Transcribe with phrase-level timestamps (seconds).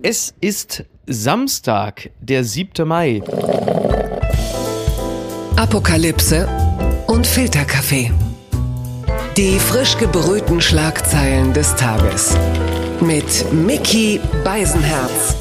[0.00, 2.88] Es ist Samstag, der 7.
[2.88, 3.20] Mai.
[5.56, 6.48] Apokalypse
[7.08, 8.10] und Filterkaffee.
[9.36, 12.34] Die frisch gebrühten Schlagzeilen des Tages.
[13.02, 15.36] Mit Mickey Beisenherz.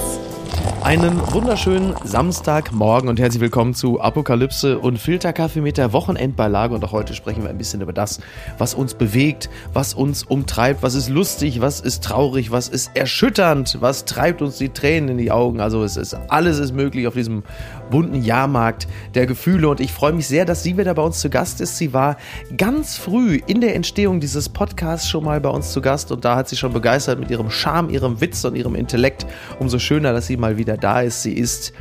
[0.83, 6.73] Einen wunderschönen Samstagmorgen und herzlich willkommen zu Apokalypse und Filterkaffee mit der Wochenendbeilage.
[6.73, 8.19] Und auch heute sprechen wir ein bisschen über das,
[8.57, 13.77] was uns bewegt, was uns umtreibt, was ist lustig, was ist traurig, was ist erschütternd,
[13.79, 15.61] was treibt uns die Tränen in die Augen.
[15.61, 17.43] Also es ist alles ist möglich auf diesem
[17.91, 19.69] bunten Jahrmarkt der Gefühle.
[19.69, 21.77] Und ich freue mich sehr, dass sie wieder bei uns zu Gast ist.
[21.77, 22.17] Sie war
[22.57, 26.35] ganz früh in der Entstehung dieses Podcasts schon mal bei uns zu Gast und da
[26.35, 29.27] hat sie schon begeistert mit ihrem Charme, ihrem Witz und ihrem Intellekt.
[29.59, 31.21] Umso schöner, dass sie mal wieder da ist.
[31.21, 31.73] Sie ist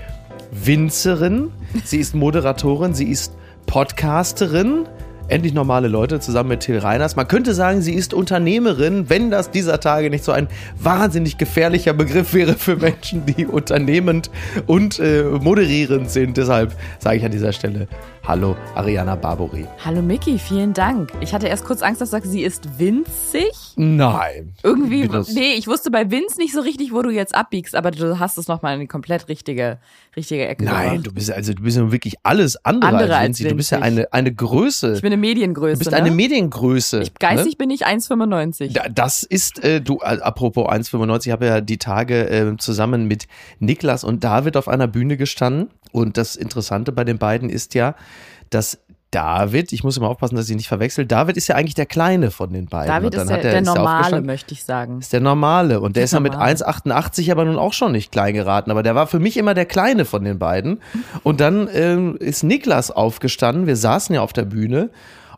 [0.50, 1.50] Winzerin,
[1.84, 3.32] sie ist Moderatorin, sie ist
[3.66, 4.86] Podcasterin.
[5.30, 7.14] Endlich normale Leute zusammen mit Till Reiners.
[7.14, 11.92] Man könnte sagen, sie ist Unternehmerin, wenn das dieser Tage nicht so ein wahnsinnig gefährlicher
[11.92, 14.28] Begriff wäre für Menschen, die unternehmend
[14.66, 16.36] und äh, moderierend sind.
[16.36, 17.86] Deshalb sage ich an dieser Stelle
[18.26, 19.66] Hallo, Ariana Barbori.
[19.84, 21.10] Hallo Mickey, vielen Dank.
[21.20, 23.50] Ich hatte erst kurz Angst, dass du sagst, sie ist winzig.
[23.76, 24.52] Nein.
[24.62, 28.18] Irgendwie, nee, ich wusste bei Vince nicht so richtig, wo du jetzt abbiegst, aber du
[28.20, 29.78] hast es nochmal in die komplett richtige,
[30.16, 31.06] richtige Ecke Nein, gebracht.
[31.06, 33.48] du bist also du bist ja wirklich alles andere, Andere als Vinci.
[33.48, 34.92] Du bist ja eine, eine Größe.
[34.92, 35.72] Ich bin eine Mediengröße.
[35.72, 35.96] du bist ne?
[35.96, 37.00] eine Mediengröße.
[37.02, 38.74] ich, geistig bin ich 1,95.
[38.74, 43.08] Da- Das ist, äh, du, äh, apropos 1,95, ich habe ja die Tage äh, zusammen
[43.08, 43.26] mit
[43.58, 45.70] Niklas und David auf einer Bühne gestanden.
[45.92, 47.94] Und das Interessante bei den beiden ist ja,
[48.50, 48.78] dass
[49.10, 51.86] David, ich muss immer aufpassen, dass ich ihn nicht verwechsel, David ist ja eigentlich der
[51.86, 52.86] Kleine von den beiden.
[52.86, 55.00] David ist der, hat er, der ist Normale, möchte ich sagen.
[55.00, 55.80] ist der Normale.
[55.80, 56.54] Und der Der ist ja mit Normale.
[56.54, 58.70] 1,88 aber nun auch schon nicht klein geraten.
[58.70, 60.80] Aber der war für mich immer der Kleine von den beiden.
[61.24, 63.66] Und dann ähm, ist Niklas aufgestanden.
[63.66, 64.90] Wir saßen ja auf der Bühne.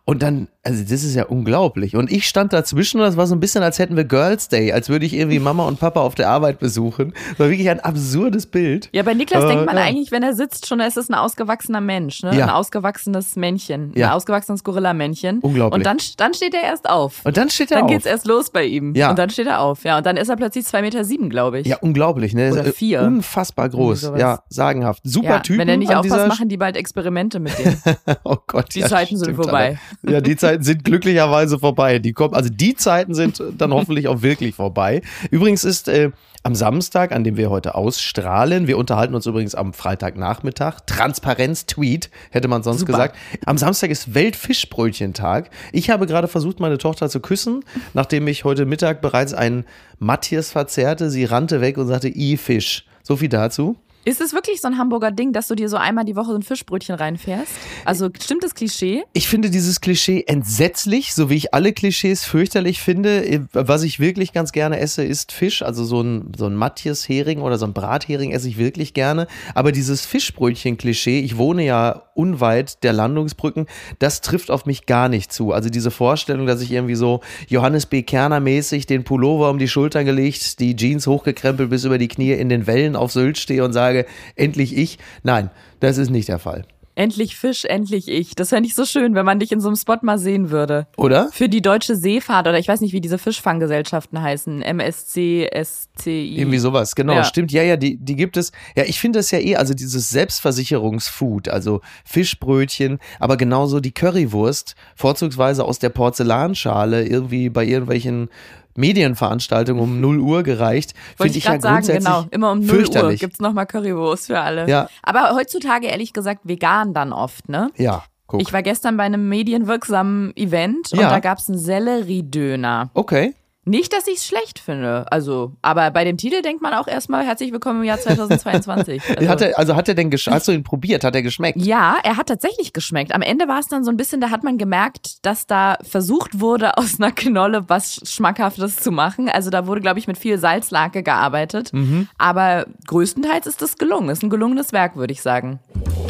[0.04, 1.94] Und dann, also das ist ja unglaublich.
[1.94, 4.72] Und ich stand dazwischen und das war so ein bisschen, als hätten wir Girls Day,
[4.72, 7.14] als würde ich irgendwie Mama und Papa auf der Arbeit besuchen.
[7.30, 8.88] Das war wirklich ein absurdes Bild.
[8.92, 9.82] Ja, bei Niklas Äh, denkt man ja.
[9.84, 12.36] eigentlich, wenn er sitzt, schon, es ist ein ausgewachsener Mensch, ne?
[12.36, 12.46] Ja.
[12.46, 13.92] Ein ausgewachsenes Männchen.
[13.94, 14.08] Ja.
[14.08, 15.38] Ein ausgewachsenes Gorilla-Männchen.
[15.38, 15.76] Unglaublich.
[15.78, 17.20] Und dann, dann steht er erst auf.
[17.24, 17.90] Und dann steht er dann auf.
[17.92, 18.96] geht's erst los bei ihm.
[18.96, 19.10] Ja.
[19.10, 19.84] Und dann steht er auf.
[19.84, 21.68] Ja, und dann ist er plötzlich 2,7 Meter, sieben, glaube ich.
[21.68, 22.50] ja, unglaublich, ne?
[22.52, 23.02] Oder Äh, vier.
[23.02, 24.12] Unfassbar groß.
[24.18, 25.02] Ja, sagenhaft.
[25.04, 25.60] Super ja, Typen.
[25.60, 27.76] Wenn er nicht aufpasst, machen die bald Experimente mit dem.
[28.24, 29.78] Oh Gott, Die Zeiten sind vorbei.
[30.02, 31.98] Ja, die Zeiten sind glücklicherweise vorbei.
[31.98, 35.02] Die kommen, also die Zeiten sind dann hoffentlich auch wirklich vorbei.
[35.30, 36.10] Übrigens ist äh,
[36.42, 42.48] am Samstag, an dem wir heute ausstrahlen, wir unterhalten uns übrigens am Freitagnachmittag, Transparenz-Tweet, hätte
[42.48, 42.92] man sonst Super.
[42.92, 43.16] gesagt.
[43.46, 45.50] Am Samstag ist Weltfischbrötchentag.
[45.72, 47.64] Ich habe gerade versucht, meine Tochter zu küssen,
[47.94, 49.64] nachdem ich heute Mittag bereits einen
[49.98, 51.10] Matthias verzehrte.
[51.10, 52.86] Sie rannte weg und sagte, i Fisch.
[53.02, 53.76] So viel dazu.
[54.04, 56.34] Ist es wirklich so ein Hamburger Ding, dass du dir so einmal die Woche so
[56.34, 57.52] ein Fischbrötchen reinfährst?
[57.84, 59.04] Also stimmt das Klischee?
[59.12, 63.46] Ich finde dieses Klischee entsetzlich, so wie ich alle Klischees fürchterlich finde.
[63.52, 65.62] Was ich wirklich ganz gerne esse, ist Fisch.
[65.62, 69.28] Also so ein, so ein Matthias-Hering oder so ein Brathering esse ich wirklich gerne.
[69.54, 73.66] Aber dieses Fischbrötchen-Klischee, ich wohne ja unweit der Landungsbrücken,
[74.00, 75.52] das trifft auf mich gar nicht zu.
[75.52, 78.02] Also diese Vorstellung, dass ich irgendwie so Johannes B.
[78.02, 82.48] Kerner-mäßig den Pullover um die Schultern gelegt, die Jeans hochgekrempelt bis über die Knie in
[82.48, 83.91] den Wellen auf Sylt stehe und sage,
[84.36, 84.98] endlich ich.
[85.22, 86.64] Nein, das ist nicht der Fall.
[86.94, 88.34] Endlich Fisch, endlich ich.
[88.34, 90.86] Das fände ich so schön, wenn man dich in so einem Spot mal sehen würde.
[90.98, 91.30] Oder?
[91.32, 94.60] Für die deutsche Seefahrt oder ich weiß nicht, wie diese Fischfanggesellschaften heißen.
[94.60, 96.36] MSC, SCI.
[96.36, 97.24] Irgendwie sowas, genau, Ja.
[97.24, 97.50] stimmt.
[97.50, 98.52] Ja, ja, die, die gibt es.
[98.76, 104.74] Ja, ich finde das ja eh, also dieses Selbstversicherungsfood, also Fischbrötchen, aber genauso die Currywurst,
[104.94, 108.28] vorzugsweise aus der Porzellanschale, irgendwie bei irgendwelchen
[108.76, 112.24] Medienveranstaltungen um 0 Uhr gereicht, Wollte finde ich ich ja gerade sagen, genau.
[112.30, 113.20] Immer um 0 Uhr fürchterlich.
[113.20, 114.68] gibt's nochmal Currywurst für alle.
[114.68, 114.88] Ja.
[115.02, 117.70] Aber heutzutage ehrlich gesagt vegan dann oft, ne?
[117.76, 118.40] Ja, guck.
[118.42, 121.10] Ich war gestern bei einem medienwirksamen Event und Ja.
[121.10, 122.90] da gab's einen Selleriedöner.
[122.94, 123.34] okay.
[123.64, 127.52] Nicht, dass ich's schlecht finde, also, aber bei dem Titel denkt man auch erstmal herzlich
[127.52, 129.00] willkommen im Jahr 2022.
[129.16, 131.04] Also, Hat er, also hat er denn, hast du ihn probiert?
[131.04, 131.60] Hat er geschmeckt?
[131.60, 133.14] ja, er hat tatsächlich geschmeckt.
[133.14, 136.40] Am Ende war es dann so ein bisschen, da hat man gemerkt, dass da versucht
[136.40, 139.28] wurde, aus einer Knolle was Schmackhaftes zu machen.
[139.28, 141.72] Also da wurde, glaube ich, mit viel Salzlake gearbeitet.
[141.72, 142.08] Mhm.
[142.18, 144.08] Aber größtenteils ist das gelungen.
[144.08, 145.60] Ist ein gelungenes Werk, würde ich sagen.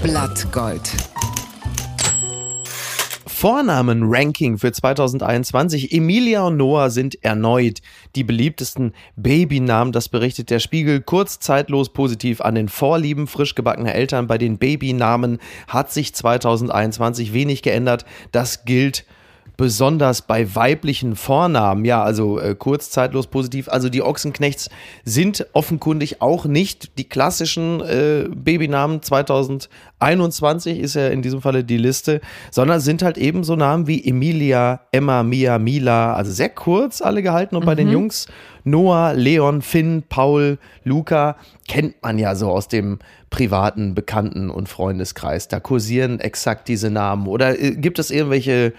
[0.02, 0.90] Blattgold.
[3.42, 5.90] Vornamen-Ranking für 2021.
[5.90, 7.80] Emilia und Noah sind erneut
[8.14, 9.92] die beliebtesten Babynamen.
[9.92, 11.00] Das berichtet der Spiegel.
[11.00, 14.28] Kurz zeitlos positiv an den Vorlieben frisch gebackener Eltern.
[14.28, 18.04] Bei den Babynamen hat sich 2021 wenig geändert.
[18.30, 19.04] Das gilt
[19.56, 23.68] besonders bei weiblichen Vornamen, ja, also äh, kurz, zeitlos, positiv.
[23.68, 24.70] Also die Ochsenknechts
[25.04, 31.76] sind offenkundig auch nicht die klassischen äh, Babynamen 2021 ist ja in diesem Falle die
[31.76, 32.20] Liste,
[32.50, 37.22] sondern sind halt eben so Namen wie Emilia, Emma, Mia, Mila, also sehr kurz alle
[37.22, 38.26] gehalten und bei den Jungs
[38.64, 41.36] Noah, Leon, Finn, Paul, Luca
[41.68, 42.98] kennt man ja so aus dem
[43.30, 45.48] privaten Bekannten- und Freundeskreis.
[45.48, 47.26] Da kursieren exakt diese Namen.
[47.26, 48.72] Oder äh, gibt es irgendwelche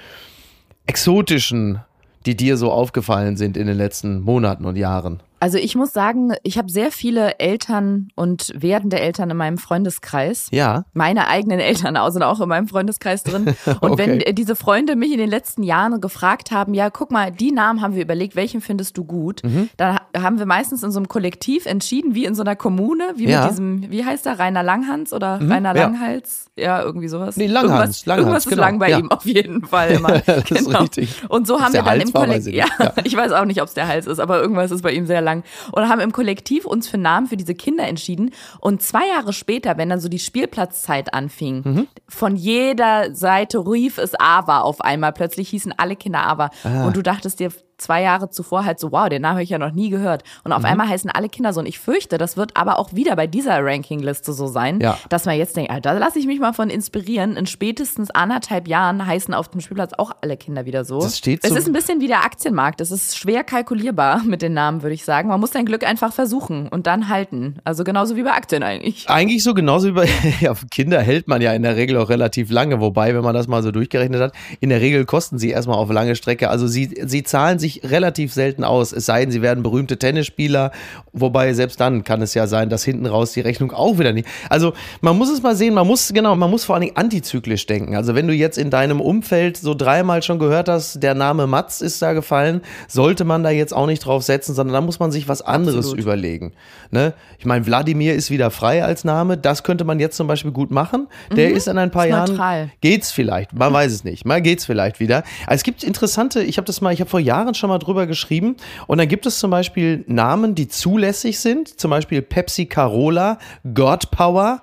[0.85, 1.79] exotischen,
[2.25, 5.21] die dir so aufgefallen sind in den letzten Monaten und Jahren?
[5.43, 10.47] Also ich muss sagen, ich habe sehr viele Eltern und werdende Eltern in meinem Freundeskreis.
[10.51, 10.85] Ja.
[10.93, 13.53] Meine eigenen Eltern auch sind auch in meinem Freundeskreis drin.
[13.81, 14.23] Und Okay.
[14.25, 17.81] wenn diese Freunde mich in den letzten Jahren gefragt haben, ja, guck mal, die Namen
[17.81, 19.41] haben wir überlegt, welchen findest du gut?
[19.43, 19.69] Mhm.
[19.75, 23.03] Dann ha- haben wir meistens in so einem Kollektiv entschieden, wie in so einer Kommune,
[23.17, 23.41] wie Ja.
[23.41, 25.83] mit diesem, wie heißt der, Rainer Langhans oder Rainer ja.
[25.83, 26.45] Langhals?
[26.55, 27.35] Ja, irgendwie sowas.
[27.35, 28.99] Nee, Langhans, Irgendwas, Langhans, irgendwas ist genau, lang bei ja.
[28.99, 30.19] ihm auf jeden Fall immer.
[30.19, 31.21] das ist richtig.
[31.27, 32.65] Und so haben wir dann Hals im Kollektiv, ja,
[33.03, 35.19] ich weiß auch nicht, ob es der Hals ist, aber irgendwas ist bei ihm sehr
[35.21, 35.32] lang.
[35.71, 38.31] Und haben im Kollektiv uns für Namen für diese Kinder entschieden.
[38.59, 41.87] Und zwei Jahre später, wenn dann so die Spielplatzzeit anfing, Mhm.
[42.07, 45.13] von jeder Seite rief es Ava auf einmal.
[45.13, 46.49] Plötzlich hießen alle Kinder Ava.
[46.63, 46.85] Ah.
[46.85, 47.51] Und du dachtest dir
[47.83, 50.23] zwei Jahre zuvor halt so, wow, den Namen habe ich ja noch nie gehört.
[50.43, 50.57] Und Mhm.
[50.57, 51.59] auf einmal heißen alle Kinder so.
[51.59, 54.97] Und ich fürchte, das wird aber auch wieder bei dieser Rankingliste so sein, Ja.
[55.09, 57.35] dass man jetzt denkt, ah, da lasse ich mich mal von inspirieren.
[57.37, 60.99] In spätestens anderthalb Jahren heißen auf dem Spielplatz auch alle Kinder wieder so.
[61.01, 62.81] Das steht es ist ein bisschen wie der Aktienmarkt.
[62.81, 65.29] Es ist schwer kalkulierbar mit den Namen, würde ich sagen.
[65.29, 67.57] Man muss sein Glück einfach versuchen und dann halten.
[67.63, 69.09] Also genauso wie bei Aktien eigentlich.
[69.09, 70.07] Eigentlich so genauso wie bei
[70.39, 73.47] ja, Kinder hält man ja in der Regel auch relativ lange, wobei, wenn man das
[73.47, 76.49] mal so durchgerechnet hat, in der Regel kosten sie erstmal auf lange Strecke.
[76.49, 80.71] Also sie, sie zahlen sich relativ selten aus, es sei denn, sie werden berühmte Tennisspieler,
[81.11, 84.27] wobei selbst dann kann es ja sein, dass hinten raus die Rechnung auch wieder nicht.
[84.49, 87.65] Also man muss es mal sehen, man muss, genau, man muss vor allen Dingen antizyklisch
[87.65, 87.95] denken.
[87.95, 91.81] Also wenn du jetzt in deinem Umfeld so dreimal schon gehört hast, der Name Mats
[91.81, 95.11] ist da gefallen, sollte man da jetzt auch nicht drauf setzen, sondern da muss man
[95.11, 95.99] sich was anderes Absolut.
[95.99, 96.53] überlegen.
[96.91, 97.13] Ne?
[97.39, 99.37] Ich meine, Wladimir ist wieder frei als Name.
[99.37, 101.07] Das könnte man jetzt zum Beispiel gut machen.
[101.35, 102.29] Der ist in ein paar Jahren.
[102.29, 102.71] neutral.
[102.81, 103.53] Geht's vielleicht.
[103.53, 104.25] Man weiß es nicht.
[104.25, 105.23] Mal geht's vielleicht wieder.
[105.45, 108.07] Also es gibt interessante, ich habe das mal, ich habe vor Jahren schon mal drüber
[108.07, 108.55] geschrieben.
[108.87, 111.79] Und dann gibt es zum Beispiel Namen, die zulässig sind.
[111.79, 113.37] Zum Beispiel Pepsi Carola,
[113.73, 114.61] God Power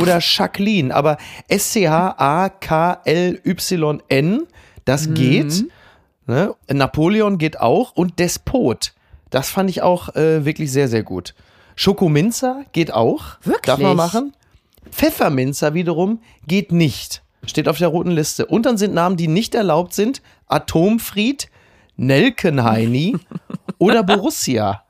[0.00, 0.94] oder Jacqueline.
[0.94, 1.18] Aber
[3.44, 4.42] S-C-H-A-K-L-Y-N,
[4.84, 5.14] das Mhm.
[5.14, 5.64] geht.
[6.26, 6.54] Ne?
[6.70, 8.92] Napoleon geht auch und Despot.
[9.30, 11.34] Das fand ich auch äh, wirklich sehr, sehr gut.
[11.74, 13.38] Schokominzer geht auch.
[13.42, 13.62] Wirklich?
[13.62, 14.34] Darf man machen.
[14.90, 17.22] Pfefferminzer wiederum geht nicht.
[17.44, 18.46] Steht auf der roten Liste.
[18.46, 20.22] Und dann sind Namen, die nicht erlaubt sind.
[20.48, 21.48] Atomfried,
[21.96, 23.16] Nelkenheini
[23.78, 24.82] oder Borussia.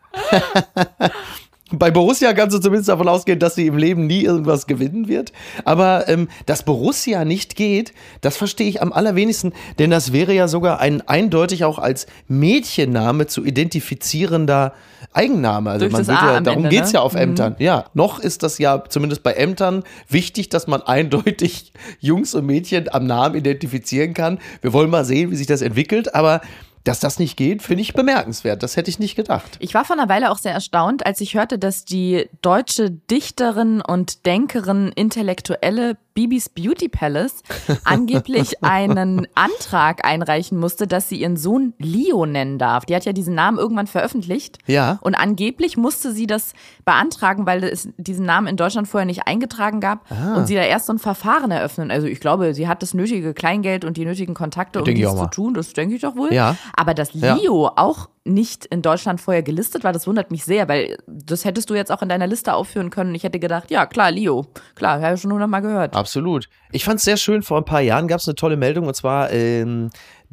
[1.72, 5.32] Bei Borussia kannst du zumindest davon ausgehen, dass sie im Leben nie irgendwas gewinnen wird.
[5.64, 10.48] Aber ähm, dass Borussia nicht geht, das verstehe ich am allerwenigsten, denn das wäre ja
[10.48, 14.74] sogar ein eindeutig auch als Mädchenname zu identifizierender
[15.14, 15.70] Eigenname.
[15.70, 16.98] Also Durch man A ja, darum Ende, geht's ne?
[16.98, 17.56] ja auf Ämtern.
[17.58, 22.92] Ja, noch ist das ja zumindest bei Ämtern wichtig, dass man eindeutig Jungs und Mädchen
[22.92, 24.38] am Namen identifizieren kann.
[24.60, 26.42] Wir wollen mal sehen, wie sich das entwickelt, aber
[26.84, 28.62] dass das nicht geht, finde ich bemerkenswert.
[28.62, 29.56] Das hätte ich nicht gedacht.
[29.60, 33.80] Ich war vor einer Weile auch sehr erstaunt, als ich hörte, dass die deutsche Dichterin
[33.80, 37.42] und Denkerin Intellektuelle Bibis Beauty Palace
[37.84, 42.84] angeblich einen Antrag einreichen musste, dass sie ihren Sohn Leo nennen darf.
[42.84, 44.58] Die hat ja diesen Namen irgendwann veröffentlicht.
[44.66, 44.98] Ja.
[45.00, 46.52] Und angeblich musste sie das
[46.84, 50.34] beantragen, weil es diesen Namen in Deutschland vorher nicht eingetragen gab Ah.
[50.36, 51.90] und sie da erst so ein Verfahren eröffnen.
[51.90, 55.22] Also ich glaube, sie hat das nötige Kleingeld und die nötigen Kontakte, um dies auch
[55.22, 55.54] zu tun.
[55.54, 56.32] Das denke ich doch wohl.
[56.34, 56.56] Ja.
[56.76, 57.34] Aber dass Ja.
[57.34, 61.70] Leo auch nicht in Deutschland vorher gelistet war, das wundert mich sehr, weil das hättest
[61.70, 63.14] du jetzt auch in deiner Liste aufführen können.
[63.14, 65.94] Ich hätte gedacht, ja klar, Leo, klar, habe ich schon hundertmal gehört.
[65.96, 66.48] Absolut.
[66.70, 68.94] Ich fand es sehr schön, vor ein paar Jahren gab es eine tolle Meldung und
[68.94, 69.90] zwar ähm,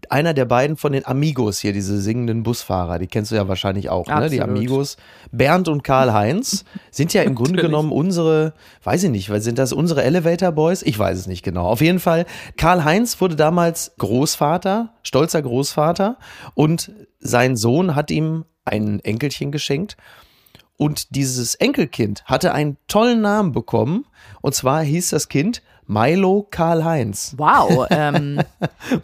[0.10, 3.89] einer der beiden von den Amigos hier, diese singenden Busfahrer, die kennst du ja wahrscheinlich
[3.89, 4.29] auch, ne?
[4.29, 4.41] Die.
[4.41, 4.98] Amigos.
[5.32, 8.53] Bernd und Karl-Heinz sind ja im Grunde genommen unsere,
[8.84, 10.82] weiß ich nicht, weil sind das unsere Elevator Boys?
[10.82, 11.65] Ich weiß es nicht genau.
[11.68, 12.25] Auf jeden Fall,
[12.58, 16.18] Karl-Heinz wurde damals Großvater, stolzer Großvater
[16.53, 19.98] und sein Sohn hat ihm ein Enkelchen geschenkt
[20.79, 24.06] und dieses Enkelkind hatte einen tollen Namen bekommen.
[24.41, 27.34] Und zwar hieß das Kind Milo Karl-Heinz.
[27.38, 27.88] Wow.
[27.89, 28.39] Ähm,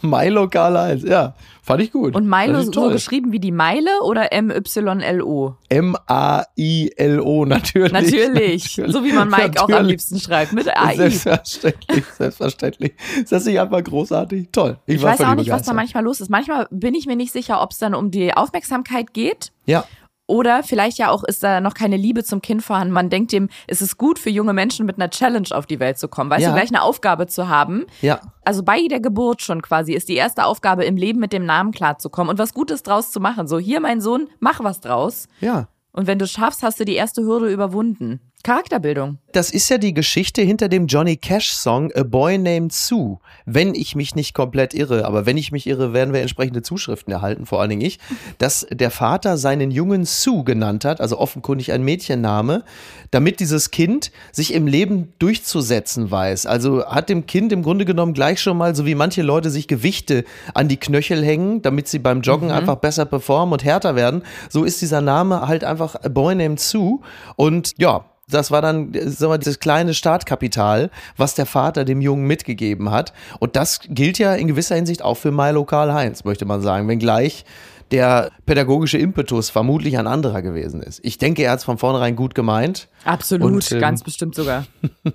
[0.02, 1.34] Milo Karl-Heinz, ja.
[1.64, 2.16] Fand ich gut.
[2.16, 5.56] und Milo ich so geschrieben wie die Meile oder M-Y-L-O?
[5.70, 7.92] M-A-I-L-O, natürlich.
[7.92, 8.82] Natürlich.
[8.88, 9.92] So wie man Mike auch am Natürlich.
[9.92, 10.96] liebsten schreibt, mit AI.
[10.96, 12.94] Selbstverständlich, selbstverständlich.
[13.20, 14.50] Ist das nicht einfach großartig?
[14.52, 14.78] Toll.
[14.86, 16.30] Ich, Ich weiß auch nicht, was da manchmal los ist.
[16.30, 19.86] Manchmal bin ich mir nicht sicher, ob es dann um die Aufmerksamkeit geht Ja,
[20.28, 22.94] Oder vielleicht ja auch ist da noch keine Liebe zum Kind vorhanden.
[22.94, 26.00] Man denkt dem, es ist gut für junge Menschen mit einer Challenge auf die Welt
[26.00, 26.30] zu kommen.
[26.32, 26.50] Weißt Ja.
[26.50, 27.86] du, gleich eine Aufgabe zu haben.
[28.02, 28.20] Ja.
[28.44, 31.72] Also bei der Geburt schon quasi ist die erste Aufgabe im Leben mit dem Namen
[31.72, 33.48] klarzukommen und was Gutes draus zu machen.
[33.48, 35.28] So, hier mein Sohn, mach was draus.
[35.42, 35.68] Ja.
[35.92, 38.20] Und wenn du schaffst, hast du die erste Hürde überwunden.
[38.46, 39.18] Charakterbildung.
[39.32, 43.18] Das ist ja die Geschichte hinter dem Johnny Cash Song A Boy Named Sue.
[43.48, 47.12] Wenn ich mich nicht komplett irre, aber wenn ich mich irre, werden wir entsprechende Zuschriften
[47.12, 47.98] erhalten, vor allen Dingen ich,
[48.38, 52.64] dass der Vater seinen Jungen Sue genannt hat, also offenkundig ein Mädchenname,
[53.10, 56.46] damit dieses Kind sich im Leben durchzusetzen weiß.
[56.46, 59.68] Also hat dem Kind im Grunde genommen gleich schon mal, so wie manche Leute sich
[59.68, 60.24] Gewichte
[60.54, 64.66] an die Knöchel hängen, damit sie beim Joggen einfach besser performen und härter werden, so
[64.66, 67.00] ist dieser Name halt einfach A Boy Named Sue.
[67.38, 72.02] Und ja, das war dann, äh, sagen wir, das kleine Startkapital, was der Vater dem
[72.02, 73.14] Jungen mitgegeben hat.
[73.40, 77.46] Und das gilt ja in gewisser Hinsicht auch für Milo Karl-Heinz, möchte man sagen, wenngleich
[77.92, 81.00] der pädagogische Impetus vermutlich ein anderer gewesen ist.
[81.04, 82.88] Ich denke, er hat es von vornherein gut gemeint.
[83.04, 84.66] Absolut, Und, ähm, ganz bestimmt sogar.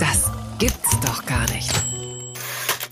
[0.00, 1.87] Das gibt's doch gar nicht.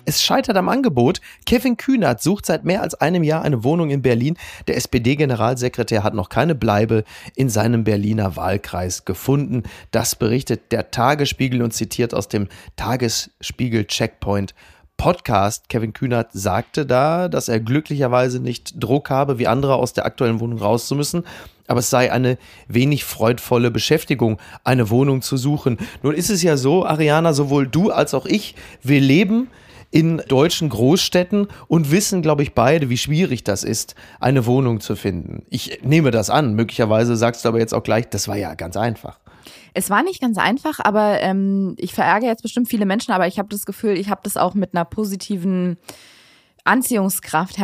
[0.08, 1.20] Es scheitert am Angebot.
[1.46, 4.36] Kevin Kühnert sucht seit mehr als einem Jahr eine Wohnung in Berlin.
[4.68, 7.02] Der SPD-Generalsekretär hat noch keine Bleibe
[7.34, 9.64] in seinem Berliner Wahlkreis gefunden.
[9.90, 12.46] Das berichtet der Tagesspiegel und zitiert aus dem
[12.76, 14.54] Tagesspiegel Checkpoint
[14.96, 15.68] Podcast.
[15.68, 20.38] Kevin Kühnert sagte da, dass er glücklicherweise nicht Druck habe, wie andere aus der aktuellen
[20.38, 21.24] Wohnung raus müssen.
[21.66, 25.78] Aber es sei eine wenig freudvolle Beschäftigung, eine Wohnung zu suchen.
[26.04, 29.48] Nun ist es ja so, Ariana, sowohl du als auch ich, wir leben
[29.96, 34.94] in deutschen Großstädten und wissen, glaube ich, beide, wie schwierig das ist, eine Wohnung zu
[34.94, 35.46] finden.
[35.48, 36.54] Ich nehme das an.
[36.54, 39.18] Möglicherweise sagst du aber jetzt auch gleich, das war ja ganz einfach.
[39.72, 43.38] Es war nicht ganz einfach, aber ähm, ich verärgere jetzt bestimmt viele Menschen, aber ich
[43.38, 45.78] habe das Gefühl, ich habe das auch mit einer positiven
[46.64, 47.56] Anziehungskraft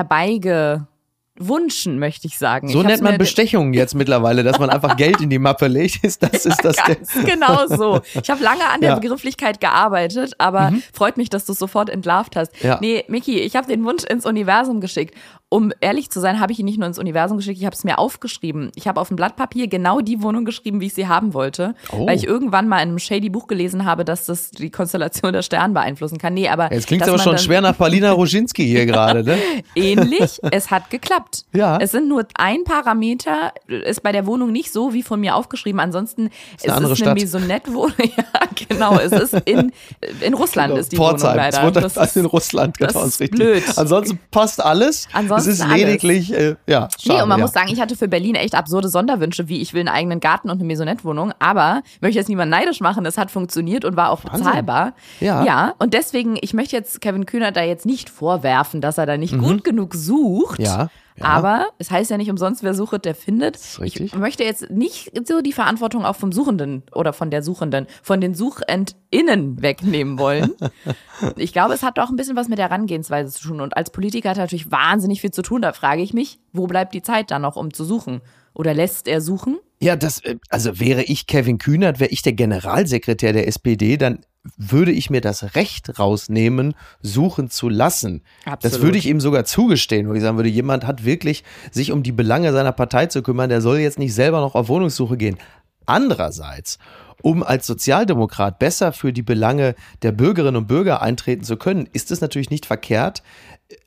[1.39, 2.69] herbeigewunschen, möchte ich sagen.
[2.69, 6.05] So ich nennt man Bestechungen jetzt mittlerweile, dass man einfach Geld in die Mappe legt.
[6.05, 8.01] Ist das, ist das der, Ganz genau so.
[8.23, 8.97] Ich habe lange an der Ja.
[8.97, 9.01] Mhm.
[9.01, 12.53] Begrifflichkeit gearbeitet, aber freut mich, dass du es sofort entlarvt hast.
[12.63, 12.79] Ja.
[12.81, 15.15] Nee, Miki, ich habe den Wunsch ins Universum geschickt.
[15.49, 17.85] Um ehrlich zu sein, habe ich ihn nicht nur ins Universum geschickt, ich habe es
[17.85, 18.73] mir aufgeschrieben.
[18.75, 21.75] Ich habe auf dem Blatt Papier genau die Wohnung geschrieben, wie ich sie haben wollte,
[21.91, 22.07] Oh.
[22.07, 25.43] weil ich irgendwann mal in einem shady Buch gelesen habe, dass das die Konstellation der
[25.43, 26.33] Sterne beeinflussen kann.
[26.33, 29.37] Nee, aber Jetzt klingt aber schon schwer nach Paulina Roginski hier gerade, ne?
[29.75, 30.41] ähnlich.
[30.51, 31.22] Es hat geklappt.
[31.53, 31.79] Ja.
[31.79, 35.81] Es sind nur ein Parameter, ist bei der Wohnung nicht so wie von mir aufgeschrieben.
[35.81, 37.19] Ansonsten ist eine es eine Stadt.
[37.19, 37.93] Maisonette-Wohnung.
[38.17, 38.25] ja,
[38.69, 38.99] genau.
[38.99, 39.73] Es ist in,
[40.21, 41.33] in Russland ist die Pforzheim.
[41.37, 41.81] Wohnung Es leider.
[41.81, 43.39] Das also in ist- Russland, das genau, ist ist richtig.
[43.39, 43.65] blöd.
[43.77, 45.09] Ansonsten passt alles.
[45.13, 45.77] Ansonsten es ist alles.
[45.77, 47.45] lediglich, äh, ja, schade, Nee, und man ja.
[47.45, 50.51] muss sagen, ich hatte für Berlin echt absurde Sonderwünsche, wie ich will einen eigenen Garten
[50.51, 51.33] und eine Maisonette-Wohnung.
[51.39, 54.95] Aber ich möchte jetzt niemand neidisch machen, es hat funktioniert und war auch bezahlbar.
[55.21, 55.45] Ja.
[55.45, 59.17] Ja, und deswegen, ich möchte jetzt Kevin Kühner da jetzt nicht vorwerfen, dass er da
[59.17, 60.59] nicht gut genug sucht.
[60.59, 60.65] Mhm.
[60.65, 61.25] Ja, ja.
[61.27, 63.57] Aber es heißt ja nicht umsonst, wer sucht, der findet.
[63.57, 64.07] ist richtig.
[64.07, 68.21] Ich möchte jetzt nicht so die Verantwortung auch vom Suchenden oder von der Suchenden, von
[68.21, 70.53] den SuchendInnen wegnehmen wollen.
[71.37, 73.61] ich glaube, es hat auch ein bisschen was mit der Herangehensweise zu tun.
[73.61, 75.63] Und als Politiker hat er natürlich wahnsinnig viel zu tun.
[75.63, 78.23] Da frage ich mich, wo bleibt die Zeit dann noch, um zu suchen?
[78.55, 79.59] Oder lässt er suchen?
[79.81, 84.25] Ja, das, äh, also wäre ich Kevin Kühnert, wäre ich der Generalsekretär der SPD, dann
[84.57, 88.23] würde ich mir das Recht rausnehmen, suchen zu lassen.
[88.45, 88.83] Das Absolut.
[88.83, 92.13] würde ich ihm sogar zugestehen, wo ich sagen würde, jemand hat wirklich sich um die
[92.13, 95.39] Belange seiner Partei zu kümmern, der soll jetzt nicht selber noch auf Wohnungssuche gehen.
[95.87, 96.79] Andererseits,
[97.23, 102.11] um als Sozialdemokrat besser für die Belange der Bürgerinnen und Bürger eintreten zu können, ist
[102.11, 103.23] es natürlich nicht verkehrt,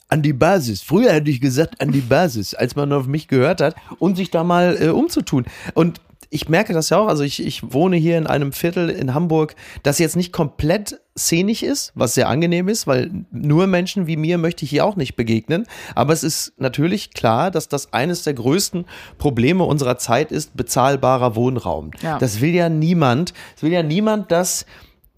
[0.07, 0.81] an die Basis.
[0.81, 4.31] Früher hätte ich gesagt, an die Basis, als man auf mich gehört hat und sich
[4.31, 5.45] da mal äh, umzutun.
[5.73, 5.99] Und
[6.35, 9.55] ich merke das ja auch, also ich, ich wohne hier in einem Viertel in Hamburg,
[9.83, 14.37] das jetzt nicht komplett szenisch ist, was sehr angenehm ist, weil nur Menschen wie mir
[14.37, 15.65] möchte ich hier auch nicht begegnen.
[15.95, 18.85] Aber es ist natürlich klar, dass das eines der größten
[19.17, 21.91] Probleme unserer Zeit ist, bezahlbarer Wohnraum.
[22.01, 22.19] Ja.
[22.19, 23.33] Das will ja niemand.
[23.55, 24.65] Es will ja niemand, dass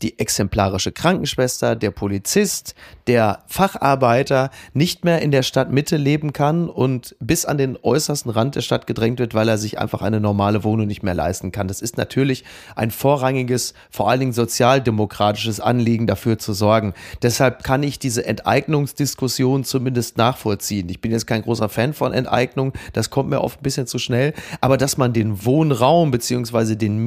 [0.02, 2.76] die exemplarische Krankenschwester, der Polizist,
[3.08, 8.56] der Facharbeiter nicht mehr in der Stadtmitte leben kann und bis an den äußersten Rand
[8.56, 11.68] der Stadt gedrängt wird, weil er sich einfach eine normale Wohnung nicht mehr leisten kann.
[11.68, 12.44] Das ist natürlich
[12.76, 16.94] ein vorrangiges, vor allen Dingen sozialdemokratisches Anliegen, dafür zu sorgen.
[17.22, 20.90] Deshalb kann ich diese Enteignungsdiskussion zumindest nachvollziehen.
[20.90, 23.98] Ich bin jetzt kein großer Fan von Enteignung, das kommt mir oft ein bisschen zu
[23.98, 27.00] schnell, aber dass man den Wohnraum beziehungsweise den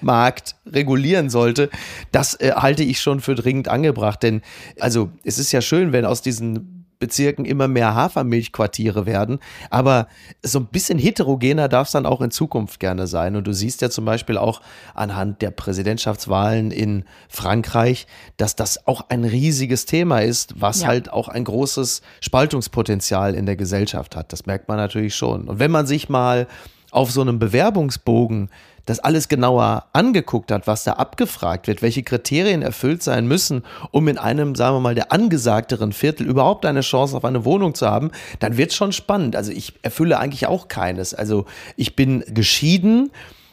[0.00, 1.70] Mietmarkt regulieren sollte,
[2.12, 4.22] das äh, halte ich schon für dringend angebracht.
[4.22, 4.42] Denn
[4.78, 9.38] also es ist ja schön, wenn aus diesen Bezirken immer mehr Hafermilchquartiere werden.
[9.70, 10.06] Aber
[10.42, 13.36] so ein bisschen heterogener darf es dann auch in Zukunft gerne sein.
[13.36, 14.60] Und du siehst ja zum Beispiel auch
[14.94, 20.88] anhand der Präsidentschaftswahlen in Frankreich, dass das auch ein riesiges Thema ist, was Ja.
[20.88, 24.30] halt auch ein großes Spaltungspotenzial in der Gesellschaft hat.
[24.34, 25.48] Das merkt man natürlich schon.
[25.48, 26.48] Und wenn man sich mal
[26.90, 28.50] auf so einem Bewerbungsbogen
[28.86, 34.08] das alles genauer angeguckt hat, was da abgefragt wird, welche Kriterien erfüllt sein müssen, um
[34.08, 37.86] in einem, sagen wir mal, der angesagteren Viertel überhaupt eine Chance auf eine Wohnung zu
[37.86, 39.36] haben, dann wird schon spannend.
[39.36, 41.14] Also ich erfülle eigentlich auch keines.
[41.14, 41.46] Also
[41.76, 43.10] ich bin geschieden.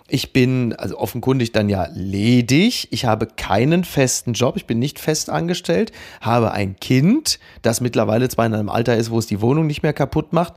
[0.10, 2.88] Ich bin also offenkundig dann ja ledig.
[2.92, 4.56] Ich habe keinen festen Job.
[4.56, 5.92] Ich bin nicht fest angestellt.
[6.22, 9.84] Habe ein Kind, das mittlerweile zwar in einem Alter ist, wo es die Wohnung nicht
[9.84, 10.54] mehr kaputt macht.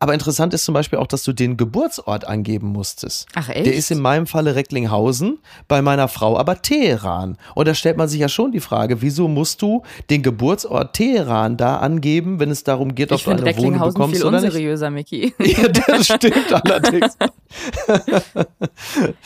[0.00, 3.26] Aber interessant ist zum Beispiel auch, dass du den Geburtsort angeben musstest.
[3.34, 3.66] Ach, echt?
[3.66, 7.36] Der ist in meinem Falle Recklinghausen, bei meiner Frau aber Teheran.
[7.56, 11.56] Und da stellt man sich ja schon die Frage, wieso musst du den Geburtsort Teheran
[11.56, 14.46] da angeben, wenn es darum geht, ob Ich du eine Wohnung bekommst viel oder nicht?
[14.50, 15.34] unseriöser, Micky.
[15.44, 17.16] Ja, das stimmt allerdings.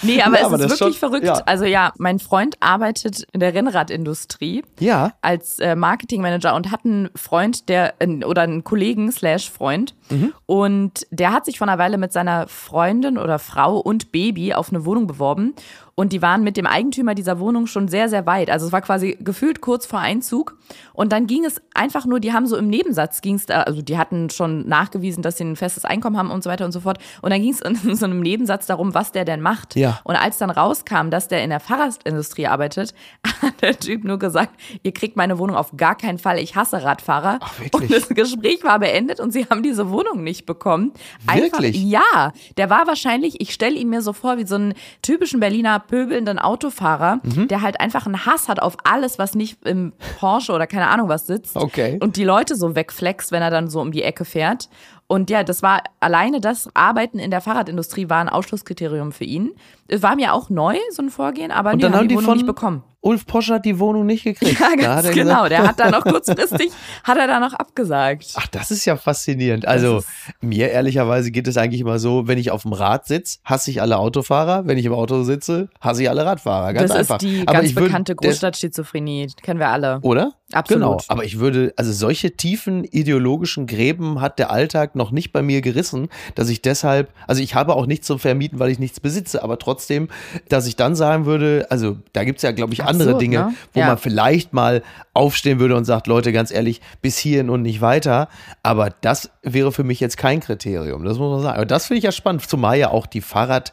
[0.02, 1.26] Nee, aber Ja, es aber ist wirklich schon- verrückt.
[1.26, 1.34] ja.
[1.46, 7.10] Also ja, mein Freund arbeitet in der Rennradindustrie Ja, als äh, Marketingmanager und hat einen
[7.14, 10.32] Freund, der äh, oder einen Kollegen slash Freund Mhm.
[10.46, 10.62] und
[11.11, 14.85] der hat sich vor einer Weile mit seiner Freundin oder Frau und Baby auf eine
[14.85, 15.54] Wohnung beworben
[15.94, 18.50] und die waren mit dem Eigentümer dieser Wohnung schon sehr, sehr weit.
[18.50, 20.56] Also es war quasi gefühlt kurz vor Einzug
[20.94, 23.82] und dann ging es einfach nur, die haben so im Nebensatz ging es da, also
[23.82, 26.80] die hatten schon nachgewiesen, dass sie ein festes Einkommen haben und so weiter und so
[26.80, 29.76] fort und dann ging es in so einem Nebensatz darum, was der denn macht.
[29.76, 30.00] Ja.
[30.04, 32.94] Und als dann rauskam, dass der in der Fahrradindustrie arbeitet,
[33.42, 36.82] hat der Typ nur gesagt, ihr kriegt meine Wohnung auf gar keinen Fall, ich hasse
[36.82, 37.38] Radfahrer.
[37.40, 37.75] Ach, wirklich?
[37.75, 40.92] Und das Gespräch war beendet und sie haben diese Wohnung nicht bekommen.
[41.32, 41.82] Wirklich?
[41.82, 45.81] Ja, der war wahrscheinlich, ich stelle ihn mir so vor, wie so einen typischen Berliner
[45.86, 47.48] pöbelnden Autofahrer, Mhm.
[47.48, 51.08] der halt einfach einen Hass hat auf alles, was nicht im Porsche oder keine Ahnung
[51.08, 51.56] was sitzt.
[51.56, 51.98] Okay.
[52.02, 54.68] Und die Leute so wegflext, wenn er dann so um die Ecke fährt.
[55.06, 59.52] Und ja, das war alleine das Arbeiten in der Fahrradindustrie war ein Ausschlusskriterium für ihn.
[59.88, 62.24] Es war mir auch neu, so ein Vorgehen, aber nee, dann haben die die Wohnung
[62.30, 62.82] von nicht bekommen.
[63.02, 64.59] Ulf Posch hat die Wohnung nicht gekriegt.
[64.61, 65.42] Ja, ganz genau.
[65.44, 66.71] gesagt- Der hat da noch kurzfristig,
[67.04, 68.28] hat er da noch abgesagt.
[68.37, 69.66] Ach, das ist ja faszinierend.
[69.66, 70.02] Also
[70.40, 73.82] mir ehrlicherweise geht es eigentlich immer so, wenn ich auf dem Rad sitze, hasse ich
[73.82, 74.66] alle Autofahrer.
[74.66, 76.73] Wenn ich im Auto sitze, hasse ich alle Radfahrer.
[76.75, 77.16] Ganz das einfach.
[77.16, 79.28] ist die Aber ganz bekannte Großstadtschizophrenie.
[79.42, 79.99] Kennen wir alle.
[80.02, 80.32] Oder?
[80.52, 80.82] Absolut.
[80.82, 81.00] Genau.
[81.09, 85.62] Aber ich würde, also solche tiefen ideologischen Gräben hat der Alltag noch nicht bei mir
[85.62, 89.42] gerissen, dass ich deshalb, also ich habe auch nichts zum Vermieten, weil ich nichts besitze,
[89.42, 90.09] aber trotzdem,
[90.50, 93.54] dass ich dann sagen würde, also da gibt's ja, glaube ich, andere Absurd, Dinge, ne?
[93.72, 93.87] wo Ja.
[93.88, 94.82] man vielleicht mal
[95.14, 98.28] aufstehen würde und sagt, Leute, ganz ehrlich, bis hierhin und nicht weiter.
[98.62, 101.56] Aber das wäre für mich jetzt kein Kriterium, das muss man sagen.
[101.56, 103.72] Aber das finde ich ja spannend, zumal ja auch die Fahrrad,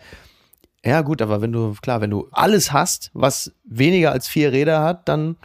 [0.85, 4.81] ja gut, aber wenn du, klar, wenn du alles hast, was weniger als vier Räder
[4.81, 5.35] hat, dann,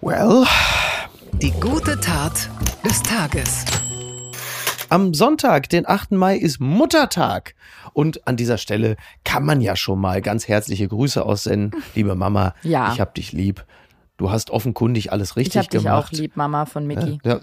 [0.00, 0.44] well,
[1.42, 2.48] Die gute Tat
[2.84, 3.64] des Tages.
[4.88, 6.12] Am Sonntag, den 8.
[6.12, 7.55] Mai, ist Muttertag.
[7.92, 11.82] Und an dieser Stelle kann man ja schon mal ganz herzliche Grüße aussenden.
[11.94, 12.92] Liebe Mama, Ja.
[12.92, 13.64] ich hab dich lieb.
[14.18, 16.06] Du hast offenkundig alles Ich richtig hab dich gemacht.
[16.06, 17.18] auch lieb, Mama von Mickey.
[17.22, 17.38] Ja,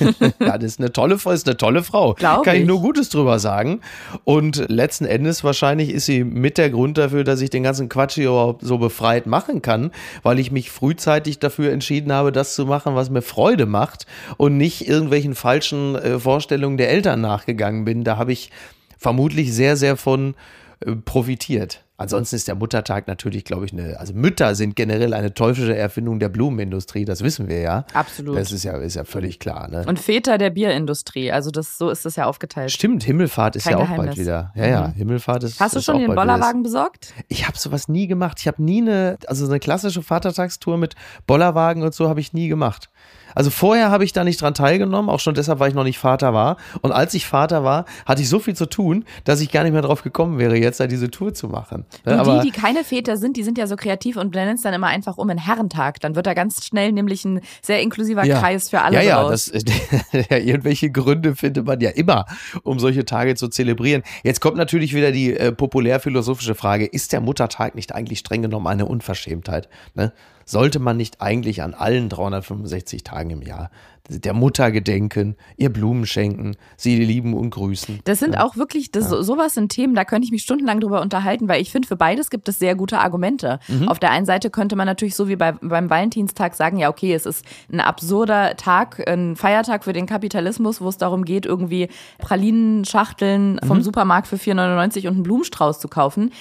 [0.40, 2.12] ja, das ist eine tolle Frau, ist eine tolle Frau.
[2.18, 2.66] Glaub Kann ich ich.
[2.68, 3.80] nur Gutes drüber sagen.
[4.24, 8.16] Und letzten Endes wahrscheinlich ist sie mit der Grund dafür, dass ich den ganzen Quatsch
[8.16, 9.90] hier überhaupt so befreit machen kann,
[10.22, 14.04] weil ich mich frühzeitig dafür entschieden habe, das zu machen, was mir Freude macht
[14.36, 18.04] und nicht irgendwelchen falschen äh, Vorstellungen der Eltern nachgegangen bin.
[18.04, 18.50] Da habe ich
[18.98, 20.34] vermutlich sehr, sehr von
[20.80, 21.84] äh, profitiert.
[22.00, 26.20] Ansonsten ist der Muttertag natürlich, glaube ich, eine, also Mütter sind generell eine teuflische Erfindung
[26.20, 27.86] der Blumenindustrie, das wissen wir ja.
[27.92, 28.36] Absolut.
[28.36, 29.66] Das ist ja, ist ja völlig klar.
[29.66, 29.84] Ne?
[29.84, 31.32] Und Väter der Bierindustrie.
[31.32, 32.70] Also das, so ist das ja aufgeteilt.
[32.70, 34.06] Stimmt, Himmelfahrt ist Kein ja auch Geheimnis.
[34.06, 34.52] bald wieder.
[34.54, 35.58] Ja, ja, Himmelfahrt ist.
[35.58, 36.14] Hast du ist schon den.
[36.14, 37.14] Bollerwagen besorgt?
[37.26, 38.36] Ich habe sowas nie gemacht.
[38.38, 40.94] Ich habe nie eine, also eine klassische Vatertagstour mit
[41.26, 42.90] Bollerwagen und so habe ich nie gemacht.
[43.34, 45.98] Also vorher habe ich da nicht dran teilgenommen, auch schon deshalb, weil ich noch nicht
[45.98, 46.56] Vater war.
[46.82, 49.72] Und als ich Vater war, hatte ich so viel zu tun, dass ich gar nicht
[49.72, 51.84] mehr drauf gekommen wäre, jetzt da diese Tour zu machen.
[52.04, 54.62] Und Aber die, die keine Väter sind, die sind ja so kreativ und nennen es
[54.62, 56.00] dann immer einfach um einen Herrentag.
[56.00, 59.52] Dann wird da ganz schnell nämlich ein sehr inklusiver Kreis für alle Ja, ja, das,
[60.12, 62.26] ja, irgendwelche Gründe findet man ja immer,
[62.62, 64.02] um solche Tage zu zelebrieren.
[64.22, 68.66] Jetzt kommt natürlich wieder die äh, populärphilosophische Frage, ist der Muttertag nicht eigentlich streng genommen
[68.66, 69.68] eine Unverschämtheit?
[69.94, 70.12] Ne?
[70.48, 73.70] Sollte man nicht eigentlich an allen 365 Tagen im Jahr
[74.10, 78.00] der Mutter gedenken, ihr Blumen schenken, sie lieben und grüßen?
[78.04, 81.46] Das sind auch wirklich, das, sowas sind Themen, da könnte ich mich stundenlang drüber unterhalten,
[81.46, 83.60] weil ich finde, für beides gibt es sehr gute Argumente.
[83.68, 83.86] Mhm.
[83.86, 87.12] Auf der einen Seite könnte man natürlich so wie bei, beim Valentinstag sagen, ja, okay,
[87.12, 91.88] es ist ein absurder Tag, ein Feiertag für den Kapitalismus, wo es darum geht, irgendwie
[92.18, 93.66] Pralinenschachteln Mhm.
[93.66, 96.32] vom Supermarkt für 4,99 und einen Blumenstrauß zu kaufen.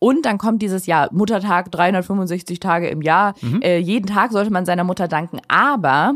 [0.00, 3.34] Und dann kommt dieses Jahr Muttertag, 365 Tage im Jahr.
[3.42, 3.62] Mhm.
[3.62, 5.40] Äh, jeden Tag sollte man seiner Mutter danken.
[5.46, 6.14] Aber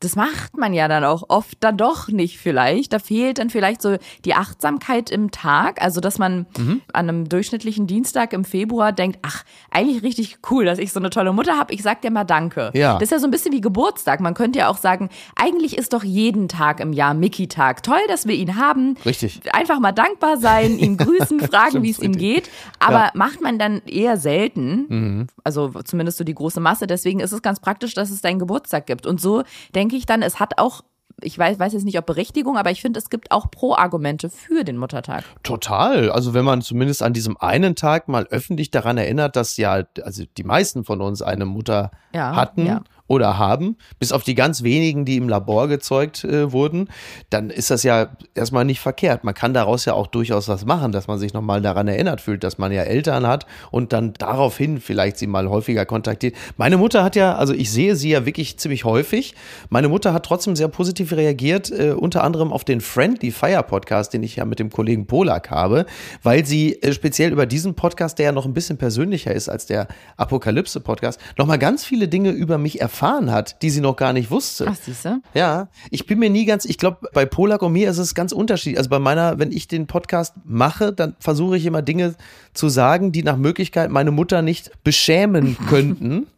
[0.00, 2.92] das macht man ja dann auch oft dann doch nicht vielleicht.
[2.92, 5.80] Da fehlt dann vielleicht so die Achtsamkeit im Tag.
[5.80, 6.82] Also, dass man mhm.
[6.92, 11.08] an einem durchschnittlichen Dienstag im Februar denkt, ach, eigentlich richtig cool, dass ich so eine
[11.08, 11.72] tolle Mutter habe.
[11.72, 12.70] Ich sag dir mal Danke.
[12.74, 12.94] Ja.
[12.94, 14.20] Das ist ja so ein bisschen wie Geburtstag.
[14.20, 17.82] Man könnte ja auch sagen, eigentlich ist doch jeden Tag im Jahr Mickey-Tag.
[17.82, 18.96] Toll, dass wir ihn haben.
[19.06, 19.40] Richtig.
[19.54, 22.50] Einfach mal dankbar sein, ihn grüßen, fragen, wie es ihm geht.
[22.80, 23.10] Aber ja.
[23.14, 24.86] macht man dann eher selten.
[24.88, 25.26] Mhm.
[25.42, 26.86] Also zumindest so die große Masse.
[26.86, 29.06] Deswegen ist es ganz praktisch, dass es deinen Geburtstag gibt.
[29.06, 29.42] Und so
[29.74, 30.82] denke denke ich dann, es hat auch
[31.22, 34.64] ich weiß, weiß jetzt nicht, ob Berechtigung, aber ich finde, es gibt auch Pro-Argumente für
[34.64, 35.24] den Muttertag.
[35.42, 36.10] Total.
[36.10, 40.24] Also wenn man zumindest an diesem einen Tag mal öffentlich daran erinnert, dass ja, also
[40.36, 44.62] die meisten von uns eine Mutter ja, hatten ja oder haben, bis auf die ganz
[44.62, 46.88] wenigen, die im Labor gezeugt äh, wurden,
[47.30, 49.22] dann ist das ja erstmal nicht verkehrt.
[49.22, 52.42] Man kann daraus ja auch durchaus was machen, dass man sich nochmal daran erinnert fühlt,
[52.42, 56.34] dass man ja Eltern hat und dann daraufhin vielleicht sie mal häufiger kontaktiert.
[56.56, 59.34] Meine Mutter hat ja, also ich sehe sie ja wirklich ziemlich häufig.
[59.68, 64.14] Meine Mutter hat trotzdem sehr positiv reagiert, äh, unter anderem auf den Friendly Fire Podcast,
[64.14, 65.86] den ich ja mit dem Kollegen Polak habe,
[66.24, 69.66] weil sie äh, speziell über diesen Podcast, der ja noch ein bisschen persönlicher ist als
[69.66, 73.96] der Apokalypse Podcast, nochmal ganz viele Dinge über mich erfahren erfahren hat, die sie noch
[73.96, 74.66] gar nicht wusste.
[74.70, 75.20] Ach, siehste?
[75.34, 78.32] Ja, ich bin mir nie ganz, ich glaube, bei Polak und mir ist es ganz
[78.32, 78.78] unterschiedlich.
[78.78, 82.14] Also bei meiner, wenn ich den Podcast mache, dann versuche ich immer Dinge
[82.54, 86.28] zu sagen, die nach Möglichkeit meine Mutter nicht beschämen könnten.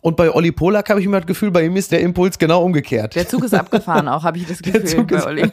[0.00, 2.62] Und bei Olli Polak habe ich immer das Gefühl, bei ihm ist der Impuls genau
[2.62, 3.16] umgekehrt.
[3.16, 5.42] Der Zug ist abgefahren auch, habe ich das Gefühl bei Olli.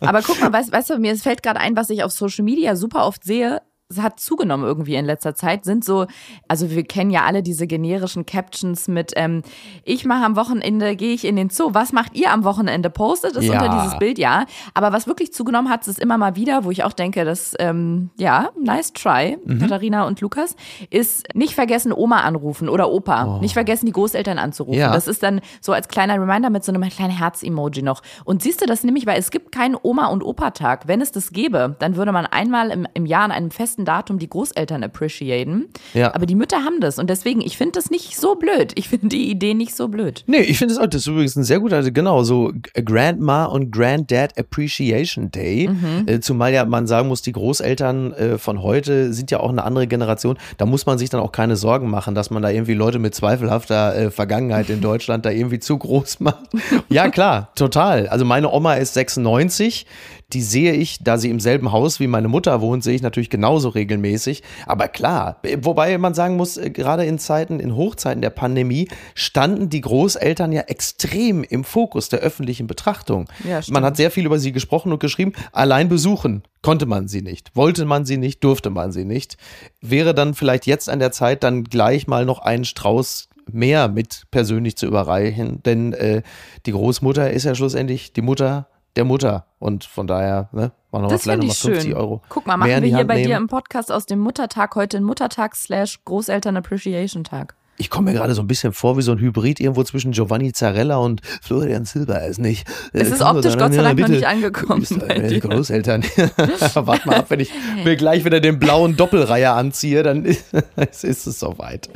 [0.00, 2.76] Aber guck mal, weißt, weißt du, mir fällt gerade ein, was ich auf Social Media
[2.76, 3.62] super oft sehe,
[4.00, 6.06] hat zugenommen irgendwie in letzter Zeit, sind so,
[6.48, 9.42] also wir kennen ja alle diese generischen Captions mit, ähm,
[9.84, 12.90] ich mache am Wochenende, gehe ich in den Zoo, was macht ihr am Wochenende?
[12.90, 13.52] Postet es ja.
[13.52, 14.46] unter dieses Bild, ja.
[14.74, 18.10] Aber was wirklich zugenommen hat, ist immer mal wieder, wo ich auch denke, dass, ähm,
[18.16, 19.58] ja, nice try, mhm.
[19.58, 20.56] Katharina und Lukas,
[20.90, 23.36] ist nicht vergessen, Oma anrufen oder Opa.
[23.36, 23.40] Oh.
[23.40, 24.78] Nicht vergessen, die Großeltern anzurufen.
[24.78, 24.92] Ja.
[24.92, 28.02] Das ist dann so als kleiner Reminder mit so einem kleinen Herz-Emoji noch.
[28.24, 30.88] Und siehst du das nämlich, weil es gibt keinen Oma- und Opa-Tag.
[30.88, 33.84] Wenn es das gäbe, dann würde man einmal im, im Jahr an einem festen festen
[33.84, 35.66] Datum die Großeltern appreciaten.
[35.94, 36.14] Ja.
[36.14, 36.98] Aber die Mütter haben das.
[36.98, 38.72] Und deswegen, ich finde das nicht so blöd.
[38.76, 40.24] Ich finde die Idee nicht so blöd.
[40.26, 42.52] Nee, ich finde es auch, das ist übrigens ein sehr guter, also genau, so
[42.84, 45.68] Grandma und Granddad Appreciation Day.
[45.68, 46.06] Mhm.
[46.06, 49.64] Äh, zumal ja man sagen muss, die Großeltern äh, von heute sind ja auch eine
[49.64, 50.38] andere Generation.
[50.58, 53.14] Da muss man sich dann auch keine Sorgen machen, dass man da irgendwie Leute mit
[53.14, 56.50] zweifelhafter äh, Vergangenheit in Deutschland da irgendwie zu groß macht.
[56.88, 58.08] ja, klar, total.
[58.08, 59.86] Also meine Oma ist 96
[60.32, 63.30] die sehe ich, da sie im selben Haus wie meine Mutter wohnt, sehe ich natürlich
[63.30, 64.42] genauso regelmäßig.
[64.66, 69.68] Aber klar, wobei man sagen muss, äh, gerade in Zeiten, in Hochzeiten der Pandemie, standen
[69.68, 73.28] die Großeltern ja extrem im Fokus der öffentlichen Betrachtung.
[73.48, 75.32] Ja, man hat sehr viel über sie gesprochen und geschrieben.
[75.52, 79.36] Allein besuchen konnte man sie nicht, wollte man sie nicht, durfte man sie nicht.
[79.80, 84.22] Wäre dann vielleicht jetzt an der Zeit, dann gleich mal noch einen Strauß mehr mit
[84.30, 86.22] persönlich zu überreichen, denn äh,
[86.64, 89.46] die Großmutter ist ja schlussendlich die Mutter der Mutter.
[89.58, 91.94] Und von daher, ne, machen wir vielleicht nochmal 50 schön.
[91.94, 92.22] Euro.
[92.28, 93.28] Guck mal, machen wir hier Hand bei nehmen.
[93.28, 97.54] dir im Podcast aus dem Muttertag heute einen Muttertag slash Großeltern Appreciation Tag.
[97.78, 100.52] Ich komme mir gerade so ein bisschen vor wie so ein Hybrid irgendwo zwischen Giovanni
[100.52, 102.24] Zarella und Florian Silber.
[102.26, 102.68] Ist nicht.
[102.92, 104.86] Äh, es ist optisch Gott sei Dank noch nicht angekommen.
[105.08, 106.04] Bei Großeltern.
[106.74, 107.50] Warte mal ab, wenn ich
[107.84, 110.52] mir gleich wieder den blauen Doppelreiher anziehe, dann ist,
[111.02, 111.88] ist es soweit.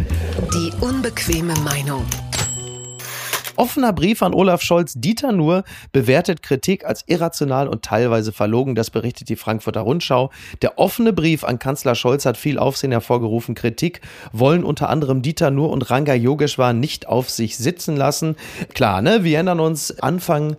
[0.54, 2.04] Die unbequeme Meinung.
[3.56, 4.94] Offener Brief an Olaf Scholz.
[4.96, 8.74] Dieter Nuhr bewertet Kritik als irrational und teilweise verlogen.
[8.74, 10.30] Das berichtet die Frankfurter Rundschau.
[10.62, 13.54] Der offene Brief an Kanzler Scholz hat viel Aufsehen hervorgerufen.
[13.54, 14.00] Kritik
[14.32, 18.36] wollen unter anderem Dieter Nuhr und Ranga Yogeshwar nicht auf sich sitzen lassen.
[18.74, 19.24] Klar, ne?
[19.24, 20.56] Wir erinnern uns Anfang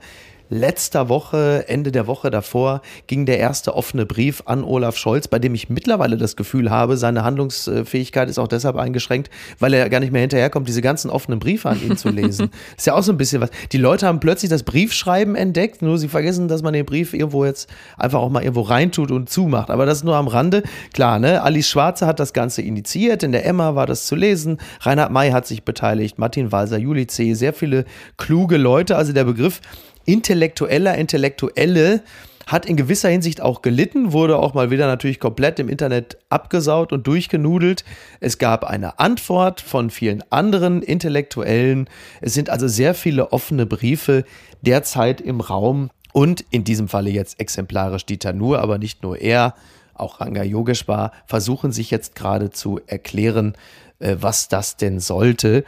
[0.50, 5.40] letzter Woche, Ende der Woche davor, ging der erste offene Brief an Olaf Scholz, bei
[5.40, 9.30] dem ich mittlerweile das Gefühl habe, seine Handlungsfähigkeit ist auch deshalb eingeschränkt,
[9.60, 12.50] weil er gar nicht mehr hinterherkommt, diese ganzen offenen Briefe an ihn zu lesen.
[12.78, 13.50] ist ja auch so ein bisschen was.
[13.72, 17.46] Die Leute haben plötzlich das Briefschreiben entdeckt, nur sie vergessen, dass man den Brief irgendwo
[17.46, 19.70] jetzt einfach auch mal irgendwo reintut und zumacht.
[19.70, 20.64] Aber das ist nur am Rande.
[20.94, 21.42] Klar, ne?
[21.42, 25.32] Alice Schwarze hat das Ganze initiiert, in der Emma war das zu lesen, Reinhard May
[25.32, 27.86] hat sich beteiligt, Martin Walser, Juli C., sehr viele
[28.18, 28.96] kluge Leute.
[28.96, 29.62] Also der Begriff
[30.08, 32.02] intellektueller, intellektuelle
[32.48, 36.94] hat in gewisser Hinsicht auch gelitten, wurde auch mal wieder natürlich komplett im Internet abgesaut
[36.94, 37.84] und durchgenudelt.
[38.22, 41.90] Es gab eine Antwort von vielen anderen Intellektuellen.
[42.22, 44.24] Es sind also sehr viele offene Briefe
[44.62, 49.54] derzeit im Raum und in diesem Falle jetzt exemplarisch Dieter Nuhr, aber nicht nur er,
[49.94, 53.56] auch Ranga Yogeshwar versuchen sich jetzt gerade zu erklären,
[54.00, 55.66] äh, was das denn sollte.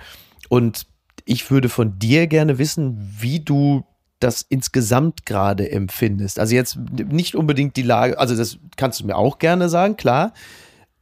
[0.47, 0.85] Und
[1.25, 3.83] ich würde von dir gerne wissen, wie du
[4.19, 6.39] das insgesamt gerade empfindest.
[6.39, 10.33] Also jetzt nicht unbedingt die Lage, also das kannst du mir auch gerne sagen, klar.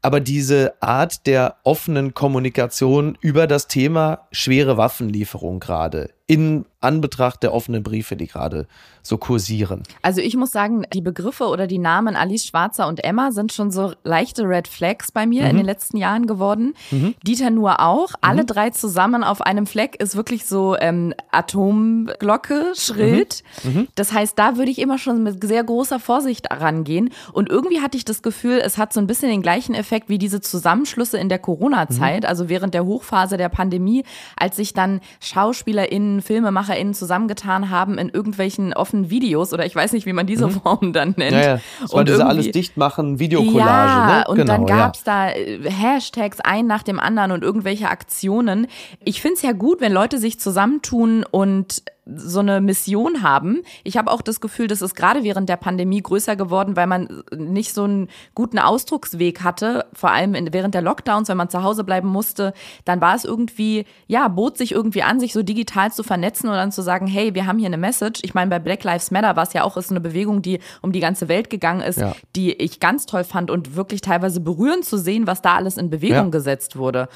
[0.02, 7.54] Aber diese Art der offenen Kommunikation über das Thema schwere Waffenlieferung gerade in Anbetracht der
[7.54, 8.68] offenen Briefe, die gerade
[9.02, 9.84] so kursieren.
[10.02, 13.72] Also ich muss sagen, die Begriffe oder die Namen Alice Schwarzer und Emma sind schon
[13.72, 15.50] so leichte Red Flags bei mir mhm.
[15.50, 16.76] in den letzten Jahren geworden.
[16.92, 17.16] Mhm.
[17.26, 18.12] Dieter nur auch.
[18.22, 18.48] Alle mhm.
[18.48, 23.44] drei zusammen auf einem Fleck ist wirklich so ähm, Atomglocke schrillt.
[23.64, 23.72] Mhm.
[23.72, 23.88] Mhm.
[23.96, 27.10] Das heißt, da würde ich immer schon mit sehr großer Vorsicht rangehen.
[27.32, 30.18] Und irgendwie hatte ich das Gefühl, es hat so ein bisschen den gleichen Effekt wie
[30.18, 34.04] diese Zusammenschlüsse in der Corona-Zeit, also während der Hochphase der Pandemie,
[34.36, 40.06] als sich dann SchauspielerInnen, FilmemacherInnen zusammengetan haben in irgendwelchen offenen Videos oder ich weiß nicht,
[40.06, 40.52] wie man diese mhm.
[40.62, 41.34] Form dann nennt.
[41.34, 41.60] Ja, ja.
[41.82, 43.58] Das und diese alles dicht machen, Videocollage.
[43.60, 44.26] Ja, ne?
[44.28, 45.28] und genau, dann gab's ja.
[45.28, 48.68] da äh, Hashtags ein nach dem anderen und irgendwelche Aktionen.
[49.04, 51.84] Ich find's ja gut, wenn Leute sich zusammentun und
[52.16, 53.62] so eine Mission haben.
[53.84, 57.24] Ich habe auch das Gefühl, das ist gerade während der Pandemie größer geworden, weil man
[57.36, 61.64] nicht so einen guten Ausdrucksweg hatte, vor allem in, während der Lockdowns, wenn man zu
[61.64, 62.54] Hause bleiben musste,
[62.86, 66.56] dann war es irgendwie, ja, bot sich irgendwie an, sich so digital zu vernetzen und
[66.56, 68.22] dann zu sagen, hey, wir haben hier eine Message.
[68.24, 70.92] Ich meine, bei Black Lives Matter war es ja auch ist eine Bewegung, die um
[70.92, 72.16] die ganze Welt gegangen ist, ja.
[72.36, 75.90] die ich ganz toll fand und wirklich teilweise berührend zu sehen, was da alles in
[75.90, 76.30] Bewegung ja.
[76.30, 77.10] gesetzt wurde.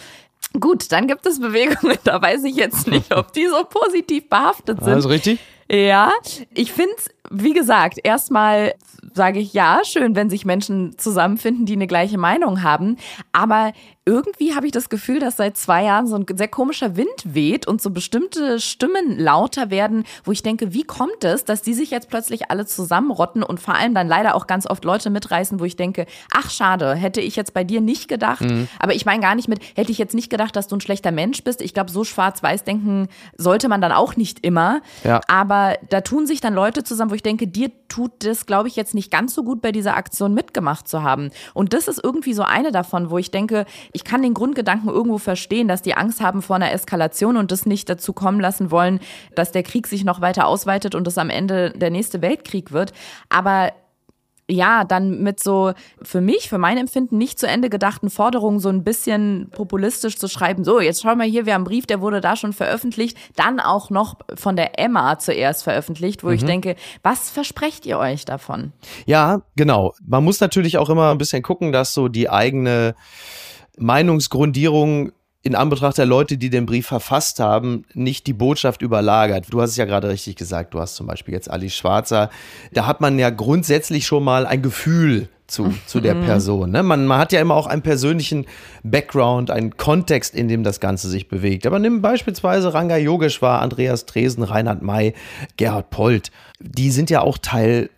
[0.59, 4.79] Gut, dann gibt es Bewegungen, da weiß ich jetzt nicht, ob die so positiv behaftet
[4.79, 4.93] sind.
[4.93, 5.39] Alles richtig?
[5.71, 6.11] Ja,
[6.53, 8.73] ich finde es, wie gesagt, erstmal
[9.13, 12.97] sage ich ja, schön, wenn sich Menschen zusammenfinden, die eine gleiche Meinung haben.
[13.31, 17.09] Aber irgendwie habe ich das Gefühl, dass seit zwei Jahren so ein sehr komischer Wind
[17.23, 21.73] weht und so bestimmte Stimmen lauter werden, wo ich denke, wie kommt es, dass die
[21.73, 25.59] sich jetzt plötzlich alle zusammenrotten und vor allem dann leider auch ganz oft Leute mitreißen,
[25.59, 28.41] wo ich denke, ach schade, hätte ich jetzt bei dir nicht gedacht.
[28.41, 28.67] Mhm.
[28.79, 31.11] Aber ich meine gar nicht mit, hätte ich jetzt nicht gedacht, dass du ein schlechter
[31.11, 31.61] Mensch bist.
[31.61, 33.07] Ich glaube, so schwarz-weiß denken
[33.37, 34.81] sollte man dann auch nicht immer.
[35.03, 35.21] Ja.
[35.27, 38.75] Aber da tun sich dann Leute zusammen, wo ich denke, dir tut das, glaube ich,
[38.75, 41.31] jetzt nicht ganz so gut bei dieser Aktion mitgemacht zu haben.
[41.53, 45.17] Und das ist irgendwie so eine davon, wo ich denke, ich kann den Grundgedanken irgendwo
[45.17, 48.99] verstehen, dass die Angst haben vor einer Eskalation und das nicht dazu kommen lassen wollen,
[49.35, 52.93] dass der Krieg sich noch weiter ausweitet und es am Ende der nächste Weltkrieg wird.
[53.29, 53.71] Aber
[54.51, 58.69] ja, dann mit so für mich, für mein Empfinden nicht zu Ende gedachten Forderungen so
[58.69, 60.63] ein bisschen populistisch zu schreiben.
[60.63, 63.59] So, jetzt schau mal hier, wir haben einen Brief, der wurde da schon veröffentlicht, dann
[63.59, 66.33] auch noch von der Emma zuerst veröffentlicht, wo mhm.
[66.33, 68.73] ich denke, was versprecht ihr euch davon?
[69.05, 69.93] Ja, genau.
[70.05, 72.95] Man muss natürlich auch immer ein bisschen gucken, dass so die eigene
[73.77, 75.11] Meinungsgrundierung
[75.43, 79.47] in Anbetracht der Leute, die den Brief verfasst haben, nicht die Botschaft überlagert.
[79.49, 80.73] Du hast es ja gerade richtig gesagt.
[80.73, 82.29] Du hast zum Beispiel jetzt Ali Schwarzer.
[82.73, 86.25] Da hat man ja grundsätzlich schon mal ein Gefühl zu, zu der mhm.
[86.25, 86.71] Person.
[86.71, 86.83] Ne?
[86.83, 88.45] Man, man hat ja immer auch einen persönlichen
[88.83, 91.65] Background, einen Kontext, in dem das Ganze sich bewegt.
[91.65, 95.13] Aber nimm beispielsweise Ranga Yogeshwar, Andreas Dresen, Reinhard May,
[95.57, 96.31] Gerhard Polt.
[96.59, 97.89] Die sind ja auch Teil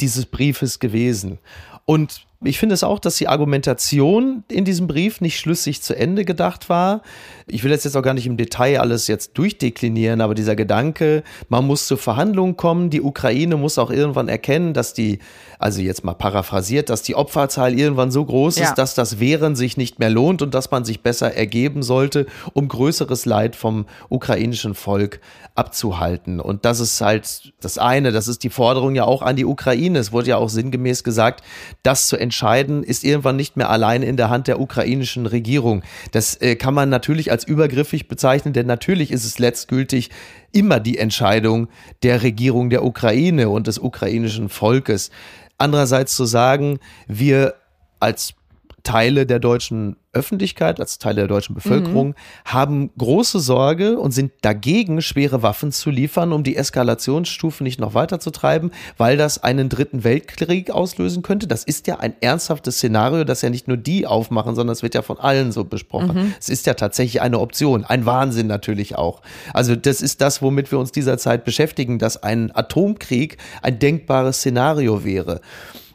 [0.00, 1.38] dieses Briefes gewesen.
[1.84, 6.24] Und ich finde es auch, dass die Argumentation in diesem Brief nicht schlüssig zu Ende
[6.24, 7.02] gedacht war.
[7.46, 11.66] Ich will jetzt, auch gar nicht im Detail alles jetzt durchdeklinieren, aber dieser Gedanke, man
[11.66, 15.20] muss zu Verhandlungen kommen, die Ukraine muss auch irgendwann erkennen, dass die,
[15.58, 18.64] also jetzt mal paraphrasiert, dass die Opferzahl irgendwann so groß ja.
[18.64, 22.26] ist, dass das Wehren sich nicht mehr lohnt und dass man sich besser ergeben sollte,
[22.52, 25.20] um größeres Leid vom ukrainischen Volk
[25.54, 26.40] abzuhalten.
[26.40, 29.98] Und das ist halt das eine, das ist die Forderung ja auch an die Ukraine.
[29.98, 31.42] Es wurde ja auch sinngemäß gesagt,
[31.82, 35.82] das zu entscheiden, ist irgendwann nicht mehr allein in der Hand der ukrainischen Regierung.
[36.10, 40.10] Das äh, kann man natürlich als übergriffig bezeichnen, denn natürlich ist es letztgültig
[40.50, 41.68] immer die Entscheidung
[42.02, 45.10] der Regierung der Ukraine und des ukrainischen Volkes.
[45.56, 47.54] Andererseits zu sagen, wir
[48.00, 48.34] als
[48.82, 52.14] Teile der deutschen Öffentlichkeit, als Teile der deutschen Bevölkerung, mhm.
[52.44, 57.94] haben große Sorge und sind dagegen, schwere Waffen zu liefern, um die Eskalationsstufe nicht noch
[57.94, 61.46] weiter zu treiben, weil das einen dritten Weltkrieg auslösen könnte.
[61.46, 64.94] Das ist ja ein ernsthaftes Szenario, das ja nicht nur die aufmachen, sondern es wird
[64.94, 66.16] ja von allen so besprochen.
[66.16, 66.34] Mhm.
[66.38, 69.22] Es ist ja tatsächlich eine Option, ein Wahnsinn natürlich auch.
[69.52, 74.38] Also das ist das, womit wir uns dieser Zeit beschäftigen, dass ein Atomkrieg ein denkbares
[74.38, 75.40] Szenario wäre.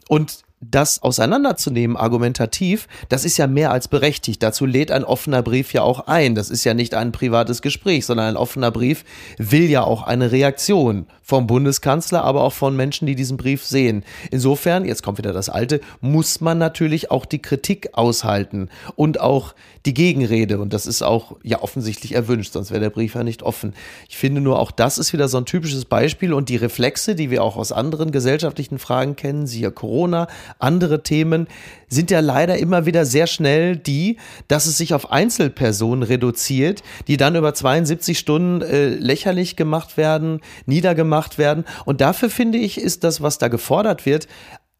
[0.07, 4.43] Und das auseinanderzunehmen, argumentativ, das ist ja mehr als berechtigt.
[4.43, 6.35] Dazu lädt ein offener Brief ja auch ein.
[6.35, 9.03] Das ist ja nicht ein privates Gespräch, sondern ein offener Brief
[9.37, 14.03] will ja auch eine Reaktion vom Bundeskanzler, aber auch von Menschen, die diesen Brief sehen.
[14.31, 18.67] Insofern, jetzt kommt wieder das Alte, muss man natürlich auch die Kritik aushalten
[18.97, 20.59] und auch die Gegenrede.
[20.59, 23.73] Und das ist auch ja offensichtlich erwünscht, sonst wäre der Brief ja nicht offen.
[24.09, 27.31] Ich finde nur, auch das ist wieder so ein typisches Beispiel und die Reflexe, die
[27.31, 30.27] wir auch aus anderen gesellschaftlichen Fragen kennen, siehe Corona,
[30.59, 31.47] andere Themen,
[31.87, 34.17] sind ja leider immer wieder sehr schnell die,
[34.47, 40.41] dass es sich auf Einzelpersonen reduziert, die dann über 72 Stunden äh, lächerlich gemacht werden,
[40.65, 41.65] niedergemacht werden.
[41.85, 44.27] Und dafür finde ich, ist das, was da gefordert wird,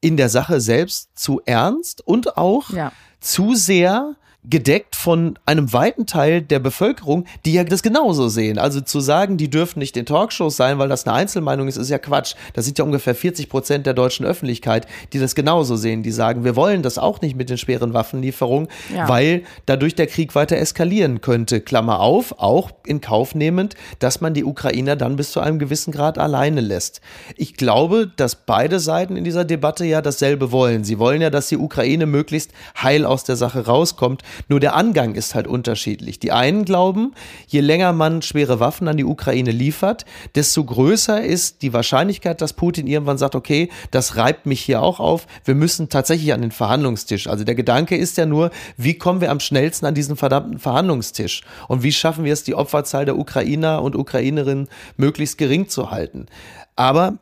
[0.01, 2.91] in der Sache selbst zu ernst und auch ja.
[3.19, 8.58] zu sehr gedeckt von einem weiten Teil der Bevölkerung, die ja das genauso sehen.
[8.58, 11.89] Also zu sagen, die dürfen nicht in Talkshows sein, weil das eine Einzelmeinung ist, ist
[11.89, 12.34] ja Quatsch.
[12.54, 16.01] Das sind ja ungefähr 40 Prozent der deutschen Öffentlichkeit, die das genauso sehen.
[16.01, 19.08] Die sagen, wir wollen das auch nicht mit den schweren Waffenlieferungen, ja.
[19.08, 21.62] weil dadurch der Krieg weiter eskalieren könnte.
[21.62, 25.91] Klammer auf, auch in Kauf nehmend, dass man die Ukrainer dann bis zu einem gewissen
[25.91, 27.01] Grad alleine lässt.
[27.38, 30.84] Ich glaube, dass beide Seiten in dieser Debatte ja dasselbe wollen.
[30.84, 32.51] Sie wollen ja, dass die Ukraine möglichst
[32.82, 34.23] heil aus der Sache rauskommt.
[34.48, 36.20] Nur der Angang ist halt unterschiedlich.
[36.20, 37.13] Die einen glauben,
[37.48, 42.54] je länger man schwere Waffen an die Ukraine liefert, desto größer ist die Wahrscheinlichkeit, dass
[42.54, 45.28] Putin irgendwann sagt, okay, das reibt mich hier auch auf.
[45.46, 47.28] Wir müssen tatsächlich an den Verhandlungstisch.
[47.28, 51.41] Also der Gedanke ist ja nur, wie kommen wir am schnellsten an diesen verdammten Verhandlungstisch?
[51.67, 54.67] Und wie schaffen wir es, die Opferzahl der Ukrainer und Ukrainerinnen
[54.98, 56.28] möglichst gering zu halten?
[56.76, 57.17] Aber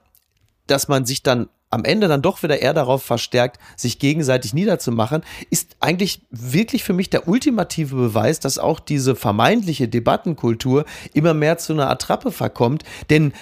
[0.67, 5.23] dass man sich dann am Ende dann doch wieder eher darauf verstärkt, sich gegenseitig niederzumachen,
[5.49, 11.57] ist eigentlich wirklich für mich der ultimative Beweis, dass auch diese vermeintliche Debattenkultur immer mehr
[11.57, 12.83] zu einer Attrappe verkommt.
[13.09, 13.33] Denn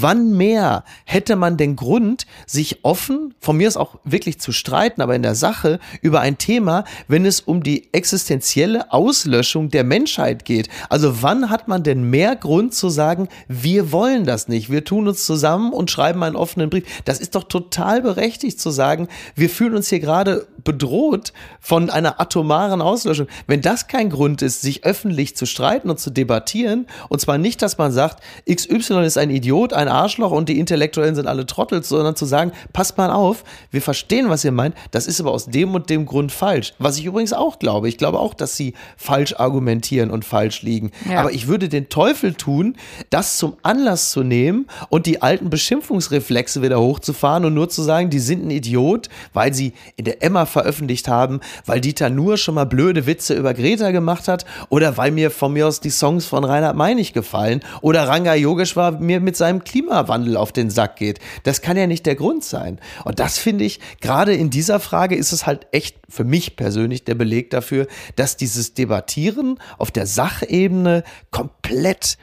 [0.00, 5.00] wann mehr hätte man den Grund, sich offen, von mir ist auch wirklich zu streiten,
[5.00, 10.44] aber in der Sache über ein Thema, wenn es um die existenzielle Auslöschung der Menschheit
[10.44, 10.68] geht?
[10.88, 15.08] Also wann hat man denn mehr Grund zu sagen, wir wollen das nicht, wir tun
[15.08, 16.84] uns zusammen und schreiben einen offenen Brief?
[17.04, 22.20] Das ist doch total berechtigt zu sagen, wir fühlen uns hier gerade bedroht von einer
[22.20, 23.28] atomaren Auslöschung.
[23.46, 27.62] Wenn das kein Grund ist, sich öffentlich zu streiten und zu debattieren, und zwar nicht,
[27.62, 32.16] dass man sagt, XY ist ein Idiot, Arschloch und die Intellektuellen sind alle Trottels, sondern
[32.16, 35.74] zu sagen, passt mal auf, wir verstehen, was ihr meint, das ist aber aus dem
[35.74, 36.74] und dem Grund falsch.
[36.78, 37.88] Was ich übrigens auch glaube.
[37.88, 40.90] Ich glaube auch, dass sie falsch argumentieren und falsch liegen.
[41.08, 41.20] Ja.
[41.20, 42.76] Aber ich würde den Teufel tun,
[43.10, 48.10] das zum Anlass zu nehmen und die alten Beschimpfungsreflexe wieder hochzufahren und nur zu sagen,
[48.10, 52.54] die sind ein Idiot, weil sie in der Emma veröffentlicht haben, weil Dieter nur schon
[52.54, 56.26] mal blöde Witze über Greta gemacht hat oder weil mir von mir aus die Songs
[56.26, 61.18] von Reinhard Meinig gefallen oder Ranga Yogeshwar mir mit seinem Klimawandel auf den Sack geht.
[61.42, 62.78] Das kann ja nicht der Grund sein.
[63.04, 67.02] Und das finde ich, gerade in dieser Frage ist es halt echt für mich persönlich
[67.04, 72.18] der Beleg dafür, dass dieses Debattieren auf der Sachebene komplett,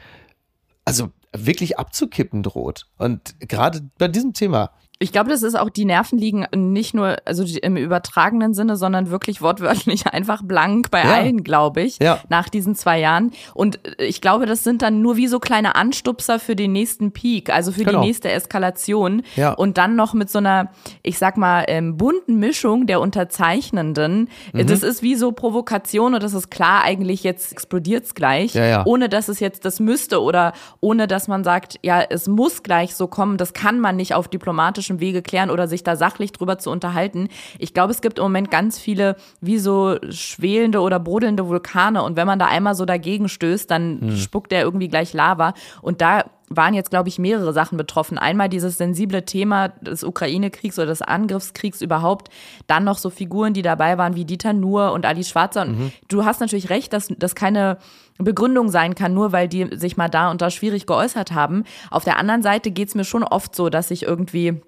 [0.86, 2.86] also wirklich abzukippen droht.
[2.96, 4.70] Und gerade bei diesem Thema.
[5.02, 9.10] Ich glaube, das ist auch die Nerven liegen nicht nur also im übertragenen Sinne, sondern
[9.10, 11.12] wirklich wortwörtlich einfach blank bei ja.
[11.12, 12.20] allen, glaube ich, ja.
[12.28, 13.32] nach diesen zwei Jahren.
[13.52, 17.50] Und ich glaube, das sind dann nur wie so kleine Anstupser für den nächsten Peak,
[17.50, 18.00] also für genau.
[18.00, 19.22] die nächste Eskalation.
[19.34, 19.52] Ja.
[19.52, 20.70] Und dann noch mit so einer,
[21.02, 24.28] ich sag mal, ähm, bunten Mischung der Unterzeichnenden.
[24.52, 24.66] Mhm.
[24.66, 28.86] Das ist wie so Provokation und das ist klar, eigentlich jetzt explodiert's gleich, ja, ja.
[28.86, 32.94] ohne dass es jetzt das müsste oder ohne dass man sagt, ja, es muss gleich
[32.94, 33.36] so kommen.
[33.36, 36.70] Das kann man nicht auf diplomatischen diplomatischem Wege klären oder sich da sachlich drüber zu
[36.70, 37.28] unterhalten.
[37.58, 42.16] Ich glaube, es gibt im Moment ganz viele wie so schwelende oder brodelnde Vulkane und
[42.16, 44.16] wenn man da einmal so dagegen stößt, dann hm.
[44.16, 46.24] spuckt der irgendwie gleich Lava und da
[46.56, 48.18] waren jetzt, glaube ich, mehrere Sachen betroffen.
[48.18, 52.28] Einmal dieses sensible Thema des Ukraine-Kriegs oder des Angriffskriegs überhaupt.
[52.66, 55.62] Dann noch so Figuren, die dabei waren wie Dieter Nuhr und Ali Schwarzer.
[55.62, 55.92] Und mhm.
[56.08, 57.78] du hast natürlich recht, dass das keine
[58.18, 61.64] Begründung sein kann, nur weil die sich mal da und da schwierig geäußert haben.
[61.90, 64.60] Auf der anderen Seite geht es mir schon oft so, dass ich irgendwie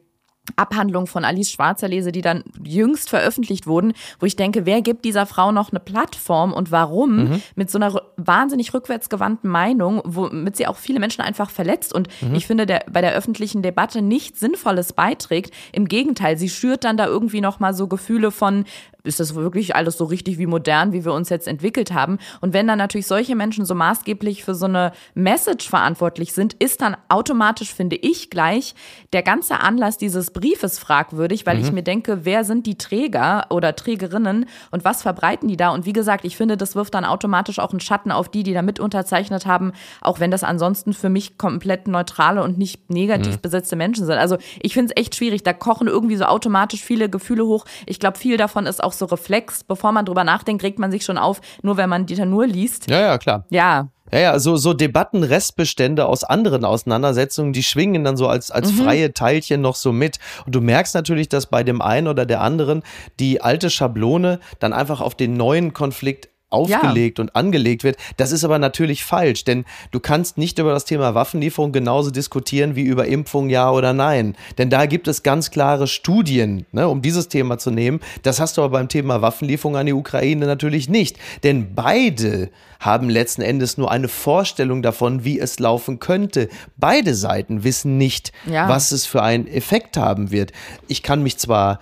[0.57, 5.05] Abhandlungen von Alice Schwarzer lese, die dann jüngst veröffentlicht wurden, wo ich denke, wer gibt
[5.05, 7.43] dieser Frau noch eine Plattform und warum mhm.
[7.55, 12.35] mit so einer wahnsinnig rückwärtsgewandten Meinung, womit sie auch viele Menschen einfach verletzt und mhm.
[12.35, 15.53] ich finde, der, bei der öffentlichen Debatte nichts Sinnvolles beiträgt.
[15.73, 18.65] Im Gegenteil, sie schürt dann da irgendwie noch mal so Gefühle von,
[19.05, 22.19] ist das wirklich alles so richtig wie modern, wie wir uns jetzt entwickelt haben?
[22.41, 26.81] Und wenn dann natürlich solche Menschen so maßgeblich für so eine Message verantwortlich sind, ist
[26.81, 28.75] dann automatisch, finde ich, gleich
[29.13, 31.65] der ganze Anlass dieses Briefes fragwürdig, weil mhm.
[31.65, 35.71] ich mir denke, wer sind die Träger oder Trägerinnen und was verbreiten die da?
[35.71, 38.55] Und wie gesagt, ich finde, das wirft dann automatisch auch einen Schatten auf die, die
[38.55, 43.37] da mit unterzeichnet haben, auch wenn das ansonsten für mich komplett neutrale und nicht negativ
[43.37, 43.41] mhm.
[43.43, 44.17] besetzte Menschen sind.
[44.17, 45.43] Also ich finde es echt schwierig.
[45.43, 47.67] Da kochen irgendwie so automatisch viele Gefühle hoch.
[47.85, 51.05] Ich glaube, viel davon ist auch so Reflex, bevor man drüber nachdenkt, regt man sich
[51.05, 52.91] schon auf, nur wenn man Dieter nur liest.
[52.91, 53.47] Ja, ja, klar.
[53.51, 53.89] Ja.
[54.13, 58.85] Ja, ja, so, so Debattenrestbestände aus anderen Auseinandersetzungen, die schwingen dann so als, als mhm.
[58.85, 60.19] freie Teilchen noch so mit.
[60.47, 62.83] Und du merkst natürlich, dass bei dem einen oder der anderen
[63.19, 67.25] die alte Schablone dann einfach auf den neuen Konflikt aufgelegt ja.
[67.25, 67.97] und angelegt wird.
[68.17, 72.77] Das ist aber natürlich falsch, denn du kannst nicht über das Thema Waffenlieferung genauso diskutieren
[72.77, 74.37] wie über Impfung ja oder nein.
[74.57, 78.01] Denn da gibt es ganz klare Studien, ne, um dieses Thema zu nehmen.
[78.23, 81.19] Das hast du aber beim Thema Waffenlieferung an die Ukraine natürlich nicht.
[81.43, 86.49] Denn beide haben letzten Endes nur eine Vorstellung davon, wie es laufen könnte.
[86.77, 88.69] Beide Seiten wissen nicht, ja.
[88.69, 90.53] was es für einen Effekt haben wird.
[90.87, 91.81] Ich kann mich zwar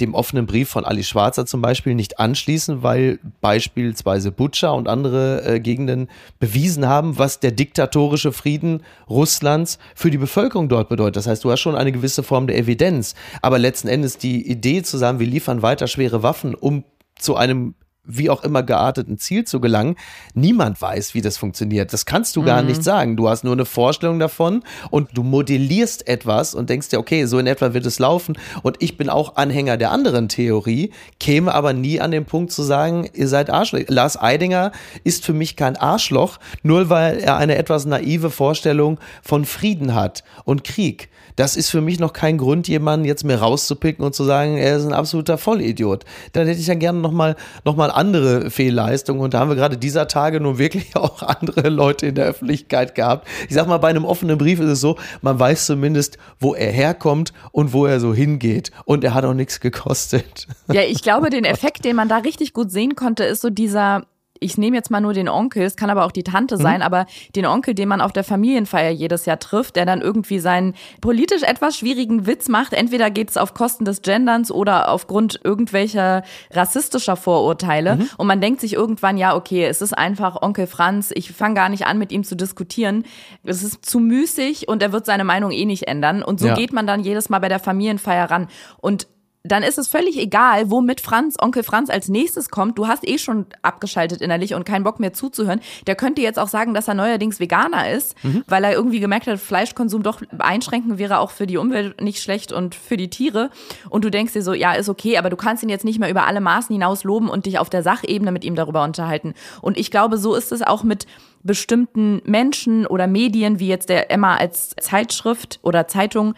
[0.00, 5.44] dem offenen Brief von Ali Schwarzer zum Beispiel nicht anschließen, weil beispielsweise Butcher und andere
[5.44, 6.08] äh, Gegenden
[6.38, 11.16] bewiesen haben, was der diktatorische Frieden Russlands für die Bevölkerung dort bedeutet.
[11.16, 13.14] Das heißt, du hast schon eine gewisse Form der Evidenz.
[13.42, 16.84] Aber letzten Endes die Idee zu sagen, wir liefern weiter schwere Waffen, um
[17.18, 17.74] zu einem
[18.08, 19.96] wie auch immer gearteten Ziel zu gelangen.
[20.34, 21.92] Niemand weiß, wie das funktioniert.
[21.92, 22.68] Das kannst du gar mhm.
[22.68, 23.16] nicht sagen.
[23.16, 27.38] Du hast nur eine Vorstellung davon und du modellierst etwas und denkst dir, okay, so
[27.38, 28.36] in etwa wird es laufen.
[28.62, 30.90] Und ich bin auch Anhänger der anderen Theorie,
[31.20, 33.80] käme aber nie an den Punkt zu sagen, ihr seid Arschloch.
[33.88, 34.72] Lars Eidinger
[35.04, 40.24] ist für mich kein Arschloch, nur weil er eine etwas naive Vorstellung von Frieden hat
[40.44, 44.24] und Krieg das ist für mich noch kein Grund, jemanden jetzt mir rauszupicken und zu
[44.24, 46.04] sagen, er ist ein absoluter Vollidiot.
[46.32, 49.76] Dann hätte ich ja gerne nochmal noch mal andere Fehlleistungen und da haben wir gerade
[49.76, 53.28] dieser Tage nun wirklich auch andere Leute in der Öffentlichkeit gehabt.
[53.48, 56.72] Ich sag mal, bei einem offenen Brief ist es so, man weiß zumindest, wo er
[56.72, 60.48] herkommt und wo er so hingeht und er hat auch nichts gekostet.
[60.72, 64.06] Ja, ich glaube, den Effekt, den man da richtig gut sehen konnte, ist so dieser
[64.40, 66.62] ich nehme jetzt mal nur den Onkel, es kann aber auch die Tante mhm.
[66.62, 70.38] sein, aber den Onkel, den man auf der Familienfeier jedes Jahr trifft, der dann irgendwie
[70.38, 72.72] seinen politisch etwas schwierigen Witz macht.
[72.72, 77.96] Entweder geht es auf Kosten des Genderns oder aufgrund irgendwelcher rassistischer Vorurteile.
[77.96, 78.10] Mhm.
[78.16, 81.68] Und man denkt sich irgendwann, ja, okay, es ist einfach Onkel Franz, ich fange gar
[81.68, 83.04] nicht an, mit ihm zu diskutieren.
[83.44, 86.22] Es ist zu müßig und er wird seine Meinung eh nicht ändern.
[86.22, 86.54] Und so ja.
[86.54, 88.48] geht man dann jedes Mal bei der Familienfeier ran.
[88.80, 89.06] Und
[89.52, 92.78] dann ist es völlig egal, womit Franz, Onkel Franz als nächstes kommt.
[92.78, 95.60] Du hast eh schon abgeschaltet innerlich und keinen Bock mehr zuzuhören.
[95.86, 98.44] Der könnte jetzt auch sagen, dass er neuerdings Veganer ist, mhm.
[98.46, 102.52] weil er irgendwie gemerkt hat, Fleischkonsum doch einschränken wäre auch für die Umwelt nicht schlecht
[102.52, 103.50] und für die Tiere.
[103.90, 106.10] Und du denkst dir so, ja, ist okay, aber du kannst ihn jetzt nicht mehr
[106.10, 109.34] über alle Maßen hinaus loben und dich auf der Sachebene mit ihm darüber unterhalten.
[109.60, 111.06] Und ich glaube, so ist es auch mit
[111.42, 116.34] bestimmten Menschen oder Medien, wie jetzt der Emma als Zeitschrift oder Zeitung,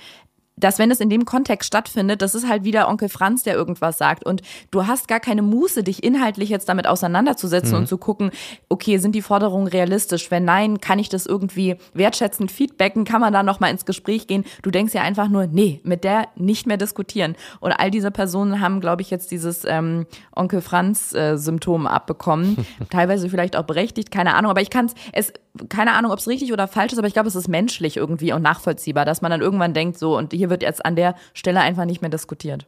[0.60, 3.98] dass wenn es in dem Kontext stattfindet, das ist halt wieder Onkel Franz, der irgendwas
[3.98, 4.24] sagt.
[4.24, 7.78] Und du hast gar keine Muße, dich inhaltlich jetzt damit auseinanderzusetzen mhm.
[7.78, 8.30] und zu gucken,
[8.68, 10.30] okay, sind die Forderungen realistisch?
[10.30, 13.04] Wenn nein, kann ich das irgendwie wertschätzend feedbacken?
[13.04, 14.44] Kann man da nochmal ins Gespräch gehen?
[14.62, 17.36] Du denkst ja einfach nur, nee, mit der nicht mehr diskutieren.
[17.60, 22.66] Und all diese Personen haben, glaube ich, jetzt dieses ähm, Onkel Franz-Symptom äh, abbekommen.
[22.90, 24.50] Teilweise vielleicht auch berechtigt, keine Ahnung.
[24.50, 25.32] Aber ich kann es,
[25.68, 28.32] keine Ahnung, ob es richtig oder falsch ist, aber ich glaube, es ist menschlich irgendwie
[28.32, 31.60] und nachvollziehbar, dass man dann irgendwann denkt, so, und hier wird jetzt an der Stelle
[31.60, 32.66] einfach nicht mehr diskutiert.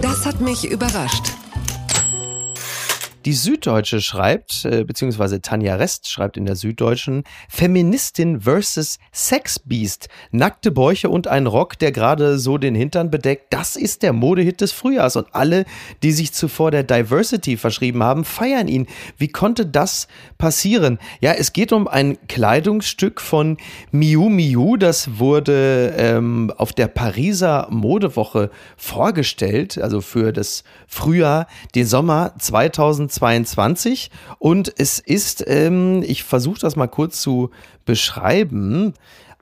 [0.00, 1.32] Das hat mich überrascht.
[3.24, 10.08] Die Süddeutsche schreibt, äh, beziehungsweise Tanja Rest schreibt in der Süddeutschen, Feministin versus Sexbeast.
[10.32, 13.46] Nackte Bäuche und ein Rock, der gerade so den Hintern bedeckt.
[13.50, 15.14] Das ist der Modehit des Frühjahrs.
[15.14, 15.66] Und alle,
[16.02, 18.88] die sich zuvor der Diversity verschrieben haben, feiern ihn.
[19.18, 20.98] Wie konnte das passieren?
[21.20, 23.56] Ja, es geht um ein Kleidungsstück von
[23.92, 24.76] Miu Miu.
[24.76, 31.46] Das wurde ähm, auf der Pariser Modewoche vorgestellt, also für das Frühjahr,
[31.76, 33.11] den Sommer 2020.
[33.12, 37.50] 2022 und es ist, ähm, ich versuche das mal kurz zu
[37.84, 38.94] beschreiben,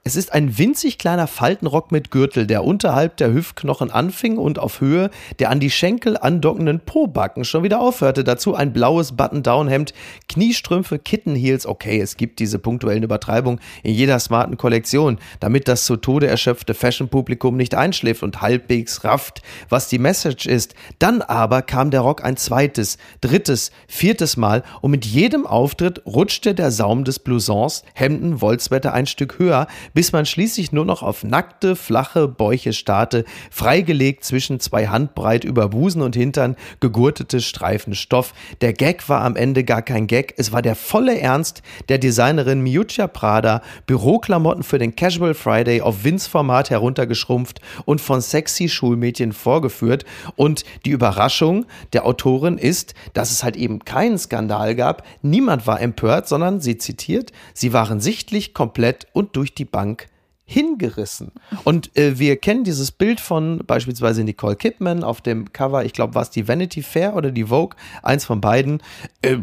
[0.03, 4.80] es ist ein winzig kleiner Faltenrock mit Gürtel, der unterhalb der Hüftknochen anfing und auf
[4.80, 8.24] Höhe der an die Schenkel andockenden Pobacken schon wieder aufhörte.
[8.24, 9.92] Dazu ein blaues Button-Down-Hemd,
[10.26, 11.66] Kniestrümpfe, Kittenheels.
[11.66, 16.72] Okay, es gibt diese punktuellen Übertreibungen in jeder smarten Kollektion, damit das zu Tode erschöpfte
[16.72, 20.74] Fashion-Publikum nicht einschläft und halbwegs rafft, was die Message ist.
[20.98, 26.55] Dann aber kam der Rock ein zweites, drittes, viertes Mal und mit jedem Auftritt rutschte
[26.55, 31.24] der Saum des Blousons, Hemden, Wolzwetter ein Stück höher, bis man schließlich nur noch auf
[31.24, 38.32] nackte, flache Bäuche starrte, freigelegt zwischen zwei Handbreit über Busen und Hintern gegurtete Streifen Stoff.
[38.61, 42.62] Der Gag war am Ende gar kein Gag, es war der volle Ernst der Designerin
[42.62, 50.05] Miuccia Prada, Büroklamotten für den Casual Friday auf Vince-Format heruntergeschrumpft und von sexy Schulmädchen vorgeführt.
[50.36, 55.05] Und die Überraschung der Autorin ist, dass es halt eben keinen Skandal gab.
[55.22, 60.09] Niemand war empört, sondern sie zitiert, sie waren sichtlich komplett und durch die Bank Bank
[60.45, 61.33] hingerissen.
[61.64, 66.16] Und äh, wir kennen dieses Bild von beispielsweise Nicole Kidman auf dem Cover, ich glaube,
[66.16, 68.83] war es die Vanity Fair oder die Vogue, eins von beiden.
[69.22, 69.39] Äh,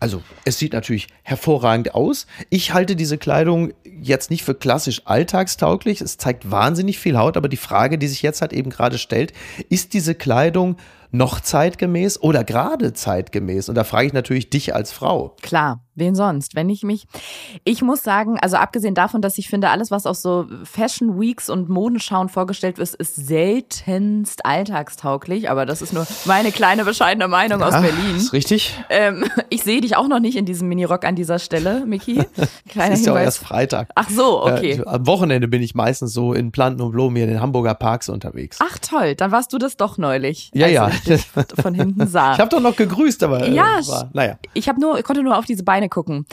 [0.00, 2.26] also es sieht natürlich hervorragend aus.
[2.50, 6.00] Ich halte diese Kleidung jetzt nicht für klassisch alltagstauglich.
[6.00, 9.34] Es zeigt wahnsinnig viel Haut, aber die Frage, die sich jetzt halt eben gerade stellt,
[9.68, 10.76] ist diese Kleidung
[11.10, 13.68] noch zeitgemäß oder gerade zeitgemäß?
[13.68, 15.36] Und da frage ich natürlich dich als Frau.
[15.42, 16.54] Klar, wen sonst?
[16.54, 17.06] Wenn ich mich,
[17.64, 21.50] ich muss sagen, also abgesehen davon, dass ich finde, alles, was auf so Fashion Weeks
[21.50, 25.50] und Modenschauen vorgestellt wird, ist seltenst alltagstauglich.
[25.50, 28.16] Aber das ist nur meine kleine bescheidene Meinung aus Ja, Berlin.
[28.16, 28.74] Ist richtig.
[28.90, 32.22] Ähm, ich sehe dich auch noch nicht in diesem Minirock an dieser Stelle, Miki.
[32.68, 33.88] Kleiner ist ja auch erst Freitag.
[33.94, 34.72] Ach so, okay.
[34.72, 37.74] Äh, am Wochenende bin ich meistens so in Planten und Blumen hier in den Hamburger
[37.74, 38.58] Parks unterwegs.
[38.60, 40.50] Ach toll, dann warst du das doch neulich.
[40.54, 40.88] Ja, ja.
[40.88, 41.26] Ich dich
[41.60, 42.28] von hinten sah.
[42.38, 44.38] Ich habe doch noch gegrüßt, aber äh, Ja, war, naja.
[44.54, 46.26] Ich habe nur, ich konnte nur auf diese Beine gucken.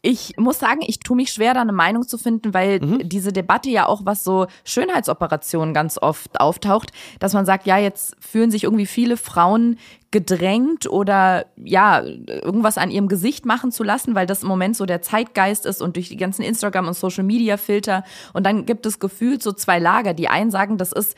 [0.00, 3.08] Ich muss sagen, ich tue mich schwer, da eine Meinung zu finden, weil Mhm.
[3.08, 8.16] diese Debatte ja auch, was so Schönheitsoperationen ganz oft auftaucht, dass man sagt, ja, jetzt
[8.20, 9.76] fühlen sich irgendwie viele Frauen
[10.12, 14.86] gedrängt oder ja, irgendwas an ihrem Gesicht machen zu lassen, weil das im Moment so
[14.86, 18.04] der Zeitgeist ist und durch die ganzen Instagram- und Social-Media-Filter.
[18.32, 20.14] Und dann gibt es gefühlt so zwei Lager.
[20.14, 21.16] Die einen sagen, das ist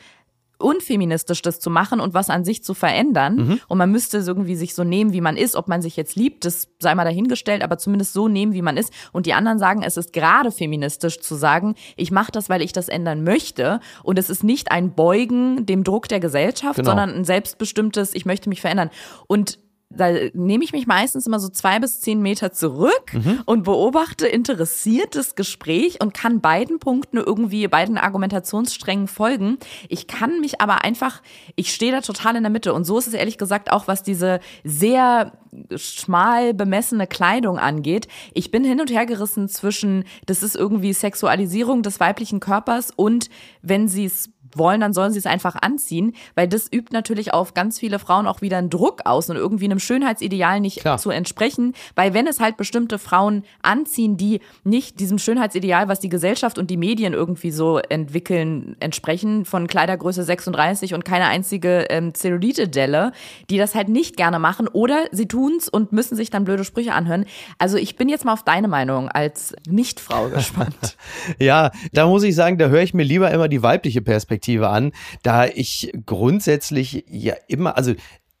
[0.61, 3.59] unfeministisch, das zu machen und was an sich zu verändern.
[3.67, 5.55] Und man müsste irgendwie sich so nehmen, wie man ist.
[5.55, 8.77] Ob man sich jetzt liebt, das sei mal dahingestellt, aber zumindest so nehmen, wie man
[8.77, 8.93] ist.
[9.11, 12.73] Und die anderen sagen, es ist gerade feministisch zu sagen, ich mache das, weil ich
[12.73, 13.79] das ändern möchte.
[14.03, 16.89] Und es ist nicht ein Beugen dem Druck der Gesellschaft, Genau.
[16.91, 18.89] sondern ein selbstbestimmtes, ich möchte mich verändern.
[19.27, 19.59] Und
[19.95, 23.11] da nehme ich mich meistens immer so zwei bis zehn Meter zurück
[23.45, 29.57] und beobachte interessiert das Gespräch und kann beiden Punkten irgendwie, beiden Argumentationssträngen folgen.
[29.89, 31.21] Ich kann mich aber einfach,
[31.55, 34.03] ich stehe da total in der Mitte und so ist es ehrlich gesagt auch, was
[34.03, 35.33] diese sehr
[35.75, 38.07] schmal bemessene Kleidung angeht.
[38.33, 43.29] Ich bin hin und her gerissen zwischen, das ist irgendwie Sexualisierung des weiblichen Körpers und
[43.61, 47.53] wenn sie es wollen, dann sollen sie es einfach anziehen, weil das übt natürlich auf
[47.53, 50.97] ganz viele Frauen auch wieder einen Druck aus und irgendwie einem Schönheitsideal nicht Klar.
[50.97, 56.09] zu entsprechen, weil wenn es halt bestimmte Frauen anziehen, die nicht diesem Schönheitsideal, was die
[56.09, 62.13] Gesellschaft und die Medien irgendwie so entwickeln, entsprechen, von Kleidergröße 36 und keine einzige ähm,
[62.13, 63.11] Zellulite-Delle,
[63.49, 66.93] die das halt nicht gerne machen oder sie tun's und müssen sich dann blöde Sprüche
[66.93, 67.25] anhören.
[67.57, 70.75] Also ich bin jetzt mal auf deine Meinung als Nichtfrau gespannt.
[71.39, 74.91] Ja, da muss ich sagen, da höre ich mir lieber immer die weibliche Perspektive an,
[75.23, 77.93] da ich grundsätzlich ja immer, also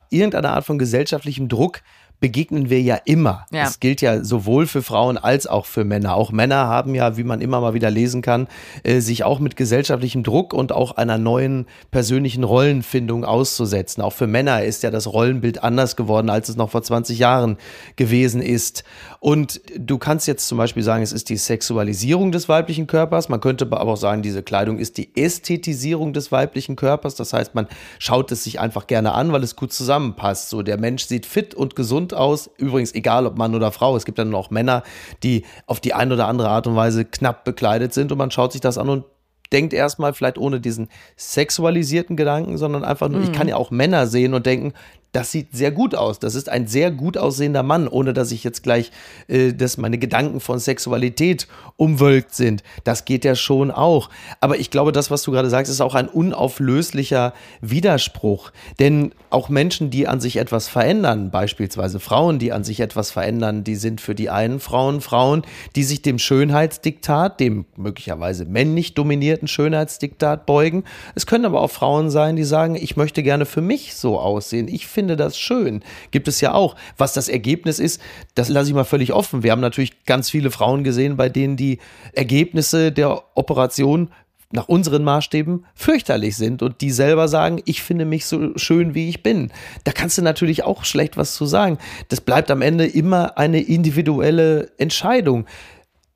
[0.09, 1.81] irgendeine Art von gesellschaftlichem Druck
[2.21, 3.47] begegnen wir ja immer.
[3.51, 3.63] Ja.
[3.63, 6.15] Das gilt ja sowohl für Frauen als auch für Männer.
[6.15, 8.47] Auch Männer haben ja, wie man immer mal wieder lesen kann,
[8.83, 14.03] äh, sich auch mit gesellschaftlichem Druck und auch einer neuen persönlichen Rollenfindung auszusetzen.
[14.03, 17.57] Auch für Männer ist ja das Rollenbild anders geworden, als es noch vor 20 Jahren
[17.95, 18.83] gewesen ist.
[19.19, 23.29] Und du kannst jetzt zum Beispiel sagen, es ist die Sexualisierung des weiblichen Körpers.
[23.29, 27.15] Man könnte aber auch sagen, diese Kleidung ist die Ästhetisierung des weiblichen Körpers.
[27.15, 27.67] Das heißt, man
[27.97, 30.49] schaut es sich einfach gerne an, weil es gut zusammenpasst.
[30.49, 32.49] So, der Mensch sieht fit und gesund aus.
[32.57, 33.95] Übrigens, egal ob Mann oder Frau.
[33.95, 34.83] Es gibt dann auch Männer,
[35.23, 38.51] die auf die eine oder andere Art und Weise knapp bekleidet sind und man schaut
[38.51, 39.05] sich das an und
[39.51, 44.07] denkt erstmal vielleicht ohne diesen sexualisierten Gedanken, sondern einfach nur, ich kann ja auch Männer
[44.07, 44.73] sehen und denken,
[45.11, 46.19] das sieht sehr gut aus.
[46.19, 48.91] Das ist ein sehr gut aussehender Mann, ohne dass ich jetzt gleich,
[49.27, 52.63] äh, dass meine Gedanken von Sexualität umwölkt sind.
[52.83, 54.09] Das geht ja schon auch.
[54.39, 58.51] Aber ich glaube, das, was du gerade sagst, ist auch ein unauflöslicher Widerspruch.
[58.79, 63.63] Denn auch Menschen, die an sich etwas verändern, beispielsweise Frauen, die an sich etwas verändern,
[63.63, 65.43] die sind für die einen Frauen Frauen,
[65.75, 70.85] die sich dem Schönheitsdiktat, dem möglicherweise männlich dominierten Schönheitsdiktat beugen.
[71.15, 74.67] Es können aber auch Frauen sein, die sagen, ich möchte gerne für mich so aussehen.
[74.67, 75.83] Ich finde das schön.
[76.11, 76.75] Gibt es ja auch.
[76.97, 78.01] Was das Ergebnis ist,
[78.35, 79.43] das lasse ich mal völlig offen.
[79.43, 81.79] Wir haben natürlich ganz viele Frauen gesehen, bei denen die
[82.13, 84.09] Ergebnisse der Operation
[84.51, 89.09] nach unseren Maßstäben fürchterlich sind und die selber sagen, ich finde mich so schön, wie
[89.09, 89.51] ich bin.
[89.83, 91.77] Da kannst du natürlich auch schlecht was zu sagen.
[92.09, 95.45] Das bleibt am Ende immer eine individuelle Entscheidung.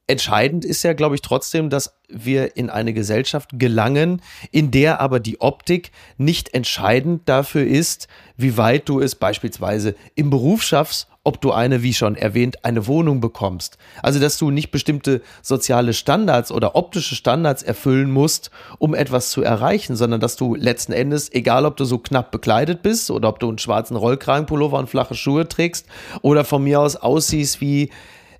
[0.08, 5.20] Entscheidend ist ja, glaube ich, trotzdem, dass wir in eine Gesellschaft gelangen, in der aber
[5.20, 11.41] die Optik nicht entscheidend dafür ist, wie weit du es beispielsweise im Beruf schaffst, ob
[11.41, 13.80] du eine, wie schon erwähnt, eine Wohnung bekommst.
[14.03, 19.41] Also, dass du nicht bestimmte soziale Standards oder optische Standards erfüllen musst, um etwas zu
[19.41, 23.39] erreichen, sondern dass du letzten Endes, egal ob du so knapp bekleidet bist oder ob
[23.39, 25.88] du einen schwarzen Rollkragenpullover und flache Schuhe trägst
[26.22, 27.89] oder von mir aus aussiehst wie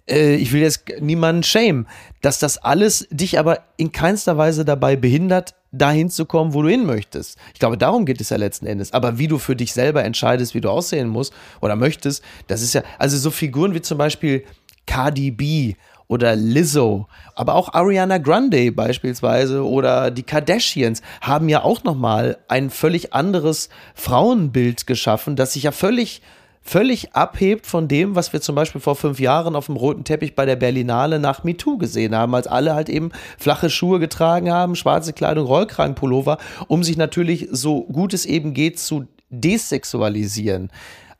[0.10, 1.88] äh, ich will jetzt niemanden shame,
[2.22, 6.70] dass das alles dich aber in keinster Weise dabei behindert, dahin zu kommen, wo du
[6.70, 7.38] hin möchtest.
[7.54, 8.94] Ich glaube, darum geht es ja letzten Endes.
[8.94, 12.74] Aber wie du für dich selber entscheidest, wie du aussehen musst oder möchtest, das ist
[12.74, 14.46] ja, also so Figuren wie zum Beispiel
[14.86, 15.76] Cardi B
[16.08, 22.70] oder Lizzo, aber auch Ariana Grande beispielsweise oder die Kardashians haben ja auch nochmal ein
[22.70, 26.22] völlig anderes Frauenbild geschaffen, das sich ja völlig
[26.66, 30.36] völlig abhebt von dem, was wir zum Beispiel vor fünf Jahren auf dem roten Teppich
[30.36, 34.76] bei der Berlinale nach MeToo gesehen haben, als alle halt eben flache Schuhe getragen haben,
[34.76, 40.72] schwarze Kleidung, Rollkragenpullover, um sich natürlich so gut es eben geht zu desexualisieren.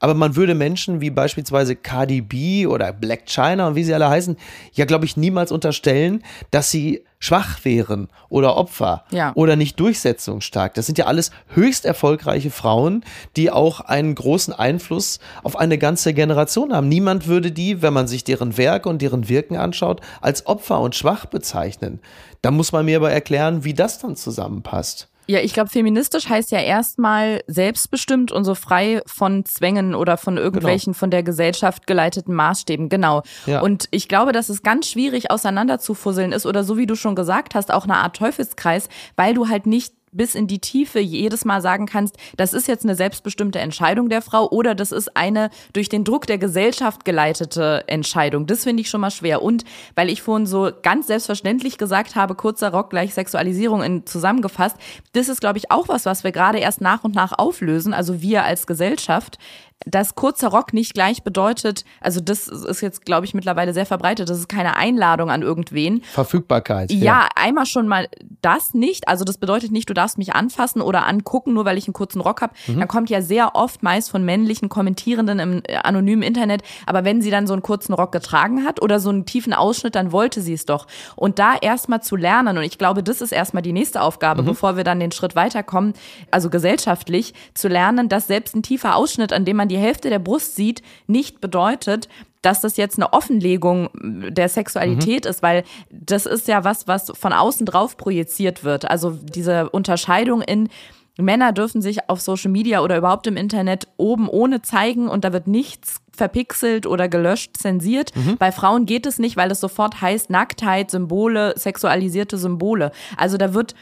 [0.06, 4.08] Aber man würde Menschen wie beispielsweise Cardi B oder Black China und wie sie alle
[4.08, 4.38] heißen,
[4.74, 9.32] ja, glaube ich, niemals unterstellen, dass sie schwach wären oder Opfer Ja.
[9.34, 10.76] oder nicht durchsetzungsstark.
[10.76, 13.04] Das sind ja alles höchst erfolgreiche Frauen,
[13.36, 16.88] die auch einen großen Einfluss auf eine ganze Generation haben.
[16.88, 20.94] Niemand würde die, wenn man sich deren Werke und deren Wirken anschaut, als Opfer und
[20.94, 22.00] schwach bezeichnen.
[22.44, 25.10] Da muss man mir aber erklären, wie das dann zusammenpasst.
[25.28, 30.38] Ja, ich glaube, feministisch heißt ja erstmal selbstbestimmt und so frei von Zwängen oder von
[30.38, 32.90] irgendwelchen von der Gesellschaft geleiteten Maßstäben.
[32.90, 33.24] Genau.
[33.48, 33.62] Ja.
[33.62, 37.56] Und ich glaube, dass es ganz schwierig auseinanderzufusseln ist oder so wie du schon gesagt
[37.56, 41.62] hast, auch eine Art Teufelskreis, weil du halt nicht bis in die Tiefe jedes Mal
[41.62, 45.90] sagen kannst, das ist jetzt eine selbstbestimmte Entscheidung der Frau oder das ist eine durch
[45.90, 48.48] den Druck der Gesellschaft geleitete Entscheidung.
[48.48, 49.42] Das finde ich schon mal schwer.
[49.42, 49.64] Und
[49.96, 54.78] weil ich vorhin so ganz selbstverständlich gesagt habe, kurzer Rock gleich Sexualisierung in, zusammengefasst,
[55.14, 58.22] das ist, glaube ich, auch was, was wir gerade erst nach und nach auflösen, also
[58.22, 59.38] wir als Gesellschaft
[59.86, 64.30] dass kurzer Rock nicht gleich bedeutet, also das ist jetzt, glaube ich, mittlerweile sehr verbreitet,
[64.30, 66.92] das ist keine Einladung an irgendwen, Verfügbarkeit.
[66.92, 68.08] ja, einmal schon mal
[68.42, 69.08] das nicht.
[69.08, 72.22] Also das bedeutet nicht, du darfst mich anfassen oder angucken, nur weil ich einen kurzen
[72.22, 72.54] Rock habe.
[72.68, 76.62] Dann kommt ja sehr oft meist von männlichen Kommentierenden im äh, anonymen Internet.
[76.86, 79.96] Aber wenn sie dann so einen kurzen Rock getragen hat oder so einen tiefen Ausschnitt,
[79.96, 80.88] dann wollte sie es doch.
[81.16, 84.78] Und da erstmal zu lernen, und ich glaube, das ist erstmal die nächste Aufgabe, bevor
[84.78, 85.94] wir dann den Schritt weiterkommen,
[86.32, 90.20] also gesellschaftlich, zu lernen, dass selbst ein tiefer Ausschnitt, an dem man die Hälfte der
[90.20, 92.08] Brust sieht, nicht bedeutet,
[92.42, 97.34] dass das jetzt eine Offenlegung der Sexualität ist, weil das ist ja was, was von
[97.34, 98.90] außen drauf projiziert wird.
[98.90, 100.70] Also diese Unterscheidung in
[101.18, 105.34] Männer dürfen sich auf Social Media oder überhaupt im Internet oben ohne zeigen und da
[105.34, 108.12] wird nichts verpixelt oder gelöscht, zensiert.
[108.38, 112.92] Bei Frauen geht es nicht, weil es sofort heißt Nacktheit, Symbole, sexualisierte Symbole.
[113.18, 113.76] Also da wird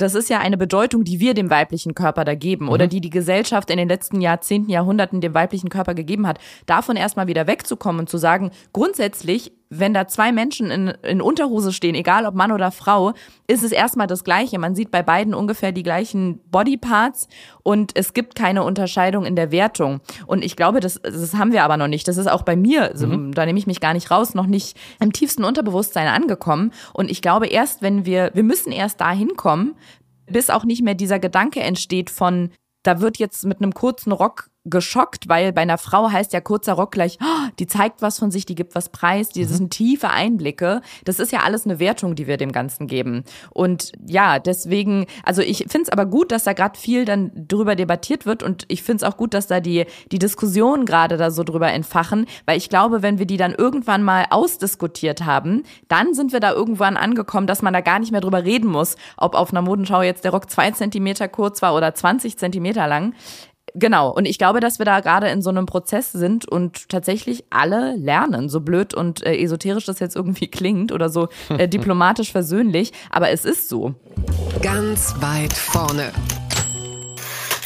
[0.00, 3.10] das ist ja eine Bedeutung, die wir dem weiblichen Körper da geben oder die die
[3.10, 6.38] Gesellschaft in den letzten Jahrzehnten, Jahrhunderten dem weiblichen Körper gegeben hat.
[6.66, 11.72] Davon erstmal wieder wegzukommen und zu sagen, grundsätzlich, wenn da zwei Menschen in, in Unterhose
[11.72, 13.12] stehen, egal ob Mann oder Frau,
[13.46, 14.58] ist es erstmal das Gleiche.
[14.58, 17.28] Man sieht bei beiden ungefähr die gleichen Bodyparts
[17.62, 20.00] und es gibt keine Unterscheidung in der Wertung.
[20.26, 22.08] Und ich glaube, das, das haben wir aber noch nicht.
[22.08, 24.76] Das ist auch bei mir, so, da nehme ich mich gar nicht raus, noch nicht
[24.98, 26.72] im tiefsten Unterbewusstsein angekommen.
[26.92, 29.76] Und ich glaube, erst wenn wir, wir müssen erst dahin kommen,
[30.26, 32.50] bis auch nicht mehr dieser Gedanke entsteht von,
[32.82, 36.74] da wird jetzt mit einem kurzen Rock geschockt, weil bei einer Frau heißt ja kurzer
[36.74, 40.10] Rock gleich, oh, die zeigt was von sich, die gibt was preis, die sind tiefe
[40.10, 40.82] Einblicke.
[41.04, 43.24] Das ist ja alles eine Wertung, die wir dem Ganzen geben.
[43.50, 47.74] Und ja, deswegen, also ich finde es aber gut, dass da gerade viel dann drüber
[47.74, 51.30] debattiert wird und ich finde es auch gut, dass da die, die Diskussionen gerade da
[51.30, 56.12] so drüber entfachen, weil ich glaube, wenn wir die dann irgendwann mal ausdiskutiert haben, dann
[56.12, 59.34] sind wir da irgendwann angekommen, dass man da gar nicht mehr drüber reden muss, ob
[59.34, 63.14] auf einer Modenschau jetzt der Rock zwei Zentimeter kurz war oder 20 Zentimeter lang.
[63.74, 67.44] Genau, und ich glaube, dass wir da gerade in so einem Prozess sind und tatsächlich
[67.50, 72.32] alle lernen, so blöd und äh, esoterisch das jetzt irgendwie klingt oder so äh, diplomatisch
[72.32, 73.94] versöhnlich, aber es ist so.
[74.62, 76.12] Ganz weit vorne.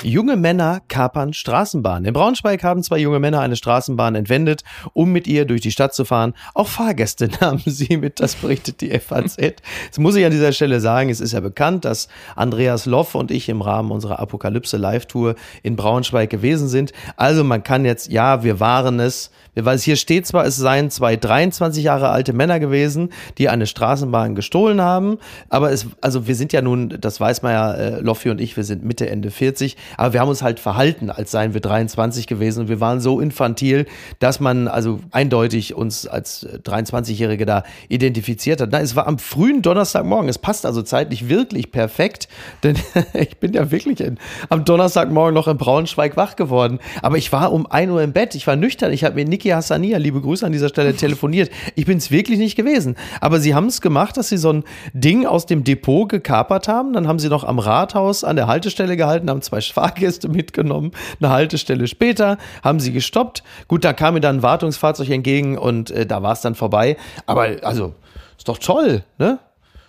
[0.05, 2.05] Junge Männer kapern Straßenbahnen.
[2.05, 5.95] In Braunschweig haben zwei junge Männer eine Straßenbahn entwendet, um mit ihr durch die Stadt
[5.95, 6.35] zu fahren.
[6.53, 9.39] Auch Fahrgäste nahmen sie mit, das berichtet die FAZ.
[9.39, 13.31] Jetzt muss ich an dieser Stelle sagen, es ist ja bekannt, dass Andreas Loff und
[13.31, 16.93] ich im Rahmen unserer Apokalypse Live-Tour in Braunschweig gewesen sind.
[17.17, 20.91] Also man kann jetzt, ja, wir waren es, weil es hier steht zwar, es seien
[20.91, 26.35] zwei 23 Jahre alte Männer gewesen, die eine Straßenbahn gestohlen haben, aber es, also wir
[26.35, 29.31] sind ja nun, das weiß man ja, äh, Loffi und ich, wir sind Mitte, Ende
[29.31, 33.01] 40, aber wir haben uns halt verhalten, als seien wir 23 gewesen und wir waren
[33.01, 33.87] so infantil,
[34.19, 38.71] dass man also eindeutig uns als 23-Jährige da identifiziert hat.
[38.73, 42.29] Na, es war am frühen Donnerstagmorgen, es passt also zeitlich wirklich perfekt,
[42.63, 42.77] denn
[43.15, 47.53] ich bin ja wirklich in, am Donnerstagmorgen noch in Braunschweig wach geworden, aber ich war
[47.53, 50.45] um 1 Uhr im Bett, ich war nüchtern, ich habe mir Niki Hassania, liebe Grüße
[50.47, 51.51] an dieser Stelle, telefoniert.
[51.75, 52.97] Ich bin es wirklich nicht gewesen.
[53.21, 56.93] Aber sie haben es gemacht, dass sie so ein Ding aus dem Depot gekapert haben.
[56.93, 60.93] Dann haben sie noch am Rathaus an der Haltestelle gehalten, haben zwei Fahrgäste mitgenommen.
[61.21, 63.43] Eine Haltestelle später haben sie gestoppt.
[63.69, 66.97] Gut, da kam mir dann ein Wartungsfahrzeug entgegen und äh, da war es dann vorbei.
[67.27, 67.95] Aber also,
[68.37, 69.39] ist doch toll, ne?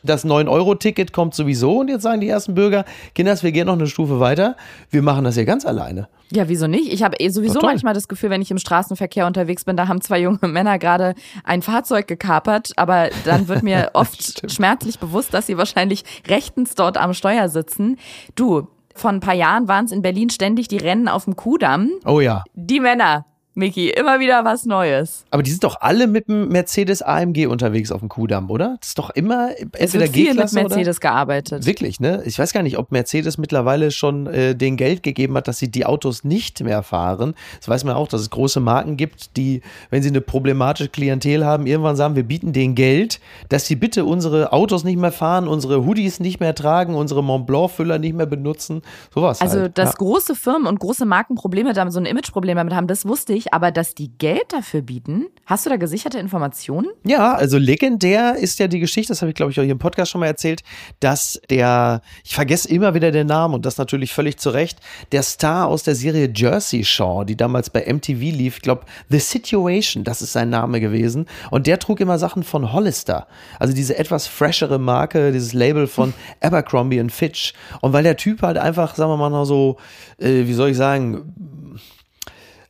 [0.06, 3.88] Das 9-Euro-Ticket kommt sowieso und jetzt sagen die ersten Bürger, Kinders, wir gehen noch eine
[3.88, 4.56] Stufe weiter.
[4.90, 6.08] Wir machen das hier ganz alleine.
[6.32, 6.92] Ja, wieso nicht?
[6.92, 10.02] Ich habe eh sowieso manchmal das Gefühl, wenn ich im Straßenverkehr unterwegs bin, da haben
[10.02, 15.48] zwei junge Männer gerade ein Fahrzeug gekapert, aber dann wird mir oft schmerzlich bewusst, dass
[15.48, 17.98] sie wahrscheinlich rechtens dort am Steuer sitzen.
[18.36, 21.92] Du, vor ein paar Jahren waren es in Berlin ständig die Rennen auf dem Kudamm.
[22.06, 22.44] Oh ja.
[22.54, 23.26] Die Männer,
[23.58, 25.24] Miki, immer wieder was Neues.
[25.32, 28.76] Aber die sind doch alle mit dem Mercedes AMG unterwegs auf dem Kudamm, oder?
[28.82, 31.10] Das ist doch immer wird viel mit Mercedes oder?
[31.10, 31.66] gearbeitet.
[31.66, 32.22] Wirklich, ne?
[32.26, 35.72] Ich weiß gar nicht, ob Mercedes mittlerweile schon äh, den Geld gegeben hat, dass sie
[35.72, 37.34] die Autos nicht mehr fahren.
[37.60, 41.46] Das weiß man auch, dass es große Marken gibt, die, wenn sie eine problematische Klientel
[41.46, 45.48] haben, irgendwann sagen, wir bieten denen Geld, dass sie bitte unsere Autos nicht mehr fahren,
[45.48, 48.82] unsere Hoodies nicht mehr tragen, unsere Mont Blanc-Füller nicht mehr benutzen.
[49.14, 49.40] Sowas.
[49.40, 49.78] Also, halt.
[49.78, 49.96] dass ja.
[49.98, 53.45] große Firmen und große Marken Probleme damit, so ein Imageproblem damit haben, das wusste ich
[53.46, 56.88] nicht, aber dass die Geld dafür bieten, hast du da gesicherte Informationen?
[57.06, 59.80] Ja, also legendär ist ja die Geschichte, das habe ich glaube ich auch hier im
[59.80, 60.64] Podcast schon mal erzählt,
[61.00, 64.80] dass der, ich vergesse immer wieder den Namen und das natürlich völlig zu Recht,
[65.12, 69.20] der Star aus der Serie Jersey Shore, die damals bei MTV lief, ich glaube The
[69.20, 71.26] Situation, das ist sein Name gewesen.
[71.52, 73.28] Und der trug immer Sachen von Hollister,
[73.60, 77.54] also diese etwas freshere Marke, dieses Label von Abercrombie Fitch.
[77.82, 79.78] Und weil der Typ halt einfach, sagen wir mal noch so,
[80.18, 81.80] äh, wie soll ich sagen,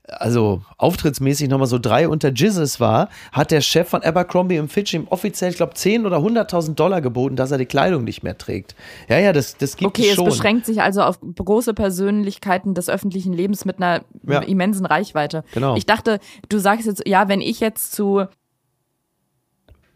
[0.08, 4.94] also auftrittsmäßig nochmal so drei unter Jizzes war, hat der Chef von Abercrombie und Fitch
[4.94, 8.38] ihm offiziell, ich glaube, 10 oder 100.000 Dollar geboten, dass er die Kleidung nicht mehr
[8.38, 8.76] trägt.
[9.10, 10.26] Ja, ja, das, das gibt okay, es schon.
[10.26, 14.40] Okay, es beschränkt sich also auf große Persönlichkeiten des öffentlichen Lebens mit einer ja.
[14.42, 15.44] immensen Reichweite.
[15.54, 15.76] Genau.
[15.76, 18.26] Ich dachte, du sagst jetzt, ja, wenn ich jetzt zu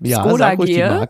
[0.02, 1.08] ja, Skoda gehe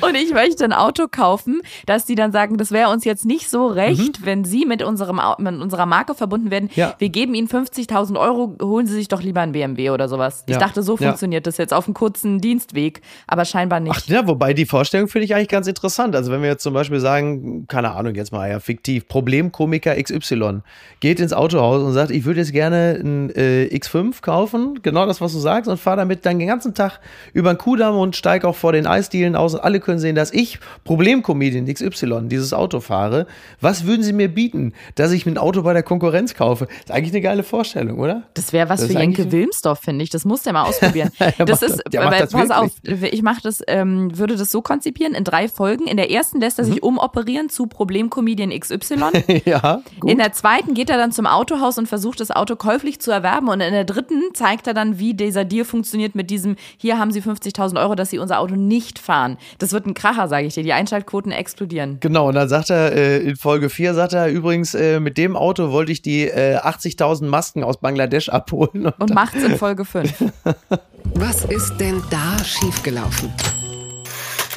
[0.00, 3.50] und ich möchte ein Auto kaufen, dass die dann sagen, das wäre uns jetzt nicht
[3.50, 4.24] so recht, mhm.
[4.26, 6.70] wenn sie mit, unserem, mit unserer Marke verbunden werden.
[6.74, 6.94] Ja.
[6.98, 10.44] Wir geben ihnen 50.000 Euro, holen sie sich doch lieber ein BMW oder sowas.
[10.46, 13.94] Ich dachte, so funktioniert das jetzt auf einem kurzen Dienstweg, aber scheinbar nicht.
[13.96, 16.16] Ach ja, wobei die Vorstellung finde ich eigentlich ganz interessant.
[16.16, 20.60] Also wenn wir jetzt zum Beispiel sagen, keine Ahnung, jetzt mal ja fiktiv, Problemkomiker XY
[21.00, 25.20] geht ins Autohaus und sagt, ich würde jetzt gerne ein äh, X5 kaufen, genau das,
[25.20, 27.00] was du sagst, und fahre damit dann den ganzen Tag
[27.32, 30.32] über den Kudamm und steige auch vor den Eisdielen aus und alle können sehen, dass
[30.32, 33.26] ich, Problemcomedian XY, dieses Auto fahre.
[33.60, 36.66] Was würden sie mir bieten, dass ich ein Auto bei der Konkurrenz kaufe?
[36.66, 38.22] Das ist eigentlich eine geile Vorstellung, oder?
[38.34, 40.10] Das wäre was das für Jenke Wilmsdorf, finde ich.
[40.10, 41.10] Das muss der mal ausprobieren.
[41.38, 42.50] das ist, das, aber, pass wirklich.
[42.50, 42.72] auf,
[43.12, 45.86] ich mache das, ähm, würde das so konzipieren, in drei Folgen.
[45.86, 46.88] In der ersten lässt er sich mhm.
[46.88, 49.42] umoperieren zu Problemcomedian XY.
[49.44, 50.10] ja, gut.
[50.10, 53.48] In der zweiten geht er dann zum Autohaus und versucht, das Auto käuflich zu erwerben.
[53.48, 57.10] Und in der dritten zeigt er dann, wie dieser Deal funktioniert mit diesem, hier haben
[57.10, 59.38] sie 50.000 Euro, dass sie unser Auto nicht fahren.
[59.58, 60.62] Das wird ein Kracher, sage ich dir.
[60.62, 61.98] Die Einschaltquoten explodieren.
[62.00, 65.36] Genau, und dann sagt er, äh, in Folge 4 sagt er übrigens, äh, mit dem
[65.36, 68.86] Auto wollte ich die äh, 80.000 Masken aus Bangladesch abholen.
[68.86, 70.24] Und, und macht's in Folge 5.
[71.14, 73.32] Was ist denn da schiefgelaufen?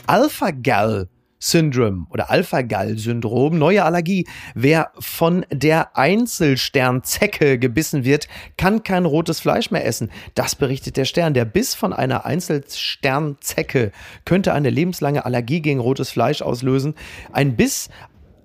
[0.07, 1.07] Alpha-Gal
[1.41, 4.27] Syndrom oder Alpha-Gall-Syndrom, neue Allergie.
[4.53, 8.27] Wer von der Einzelsternzecke gebissen wird,
[8.57, 10.11] kann kein rotes Fleisch mehr essen.
[10.35, 11.33] Das berichtet der Stern.
[11.33, 13.91] Der Biss von einer Einzelsternzecke
[14.23, 16.93] könnte eine lebenslange Allergie gegen rotes Fleisch auslösen.
[17.33, 17.89] Ein Biss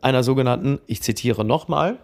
[0.00, 1.98] einer sogenannten, ich zitiere nochmal,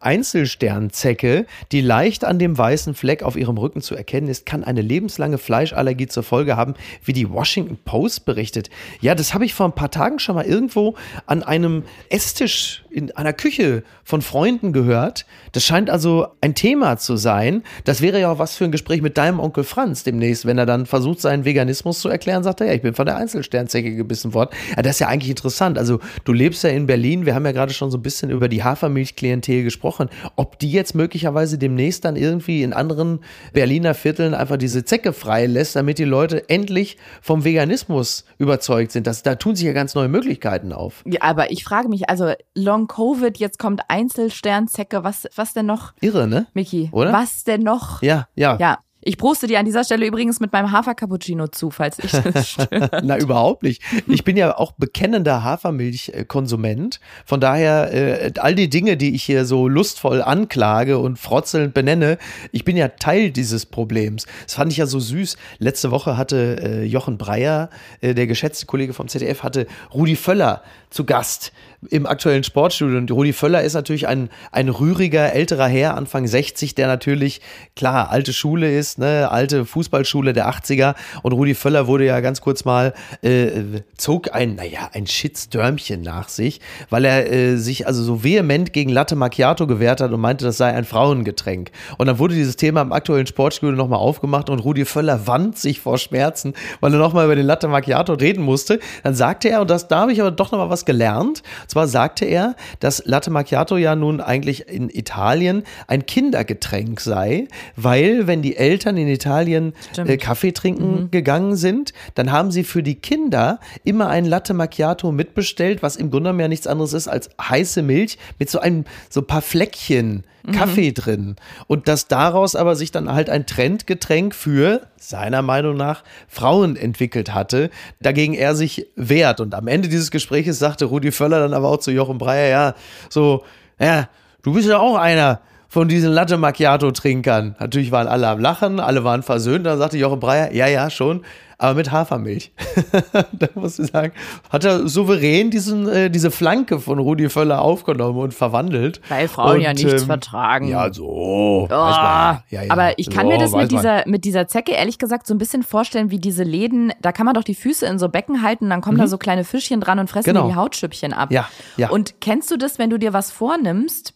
[0.00, 4.80] Einzelsternzecke, die leicht an dem weißen Fleck auf ihrem Rücken zu erkennen ist, kann eine
[4.80, 6.74] lebenslange Fleischallergie zur Folge haben,
[7.04, 8.70] wie die Washington Post berichtet.
[9.00, 10.94] Ja, das habe ich vor ein paar Tagen schon mal irgendwo
[11.26, 15.26] an einem Esstisch in einer Küche von Freunden gehört.
[15.52, 17.62] Das scheint also ein Thema zu sein.
[17.84, 20.66] Das wäre ja auch was für ein Gespräch mit deinem Onkel Franz demnächst, wenn er
[20.66, 24.34] dann versucht, seinen Veganismus zu erklären, sagt er, ja, ich bin von der Einzelsternzecke gebissen
[24.34, 24.50] worden.
[24.74, 25.78] Ja, das ist ja eigentlich interessant.
[25.78, 27.26] Also du lebst ja in Berlin.
[27.26, 29.89] Wir haben ja gerade schon so ein bisschen über die Hafermilchklientel gesprochen.
[30.36, 33.20] Ob die jetzt möglicherweise demnächst dann irgendwie in anderen
[33.52, 39.06] Berliner Vierteln einfach diese Zecke frei lässt, damit die Leute endlich vom Veganismus überzeugt sind.
[39.06, 41.02] Das, da tun sich ja ganz neue Möglichkeiten auf.
[41.06, 45.92] Ja, aber ich frage mich, also Long Covid, jetzt kommt Einzelsternzecke, was, was denn noch?
[46.00, 46.46] Irre, ne?
[46.54, 47.12] Miki, oder?
[47.12, 48.02] Was denn noch?
[48.02, 48.56] Ja, ja.
[48.60, 48.78] Ja.
[49.02, 53.02] Ich proste dir an dieser Stelle übrigens mit meinem Hafer-Cappuccino zu, falls ich das stört.
[53.02, 53.82] Na, überhaupt nicht.
[54.06, 57.00] Ich bin ja auch bekennender Hafermilchkonsument.
[57.24, 62.18] Von daher, äh, all die Dinge, die ich hier so lustvoll anklage und frotzelnd benenne,
[62.52, 64.26] ich bin ja Teil dieses Problems.
[64.44, 65.38] Das fand ich ja so süß.
[65.58, 67.70] Letzte Woche hatte äh, Jochen Breyer,
[68.02, 71.52] äh, der geschätzte Kollege vom ZDF, hatte Rudi Völler zu Gast
[71.88, 72.98] im aktuellen Sportstudio.
[72.98, 77.40] Und Rudi Völler ist natürlich ein, ein rühriger, älterer Herr, Anfang 60, der natürlich,
[77.74, 80.94] klar, alte Schule ist, ne, alte Fußballschule der 80er.
[81.22, 86.28] Und Rudi Völler wurde ja ganz kurz mal, äh, zog ein, naja, ein Shitstürmchen nach
[86.28, 86.60] sich,
[86.90, 90.58] weil er äh, sich also so vehement gegen Latte Macchiato gewehrt hat und meinte, das
[90.58, 91.70] sei ein Frauengetränk.
[91.96, 95.80] Und dann wurde dieses Thema im aktuellen Sportstudio nochmal aufgemacht und Rudi Völler wand sich
[95.80, 98.80] vor Schmerzen, weil er nochmal über den Latte Macchiato reden musste.
[99.02, 102.24] Dann sagte er, und das, da habe ich aber doch nochmal was gelernt, zwar sagte
[102.24, 107.46] er, dass Latte Macchiato ja nun eigentlich in Italien ein Kindergetränk sei,
[107.76, 111.10] weil wenn die Eltern in Italien äh, Kaffee trinken mhm.
[111.10, 116.10] gegangen sind, dann haben sie für die Kinder immer ein Latte Macchiato mitbestellt, was im
[116.10, 120.24] Grunde ja nichts anderes ist als heiße Milch mit so einem so ein paar Fleckchen
[120.52, 121.36] Kaffee drin.
[121.66, 127.34] Und dass daraus aber sich dann halt ein Trendgetränk für, seiner Meinung nach, Frauen entwickelt
[127.34, 127.70] hatte,
[128.00, 129.40] dagegen er sich wehrt.
[129.40, 132.74] Und am Ende dieses Gespräches sagte Rudi Völler dann aber auch zu Jochen Breyer, ja,
[133.08, 133.44] so,
[133.78, 134.08] ja,
[134.42, 137.54] du bist ja auch einer von diesen Latte Macchiato Trinkern.
[137.60, 139.64] Natürlich waren alle am Lachen, alle waren versöhnt.
[139.64, 141.24] Dann sagte Jochen Breyer, ja, ja, schon,
[141.60, 142.52] aber mit Hafermilch.
[143.32, 144.12] da muss ich sagen,
[144.50, 149.00] hat er souverän diesen, äh, diese Flanke von Rudi Völler aufgenommen und verwandelt.
[149.10, 150.68] Weil Frauen und, ja nichts ähm, vertragen.
[150.68, 151.06] Ja, so.
[151.06, 153.68] Oh, Ja, aber ich kann so, mir das mit man.
[153.68, 157.26] dieser, mit dieser Zecke ehrlich gesagt so ein bisschen vorstellen, wie diese Läden, da kann
[157.26, 159.98] man doch die Füße in so Becken halten, dann kommen da so kleine Fischchen dran
[159.98, 160.34] und fressen Mhm.
[160.34, 160.48] Genau.
[160.48, 161.30] die Hautschüppchen ab.
[161.32, 161.90] Ja, ja.
[161.90, 164.14] Und kennst du das, wenn du dir was vornimmst?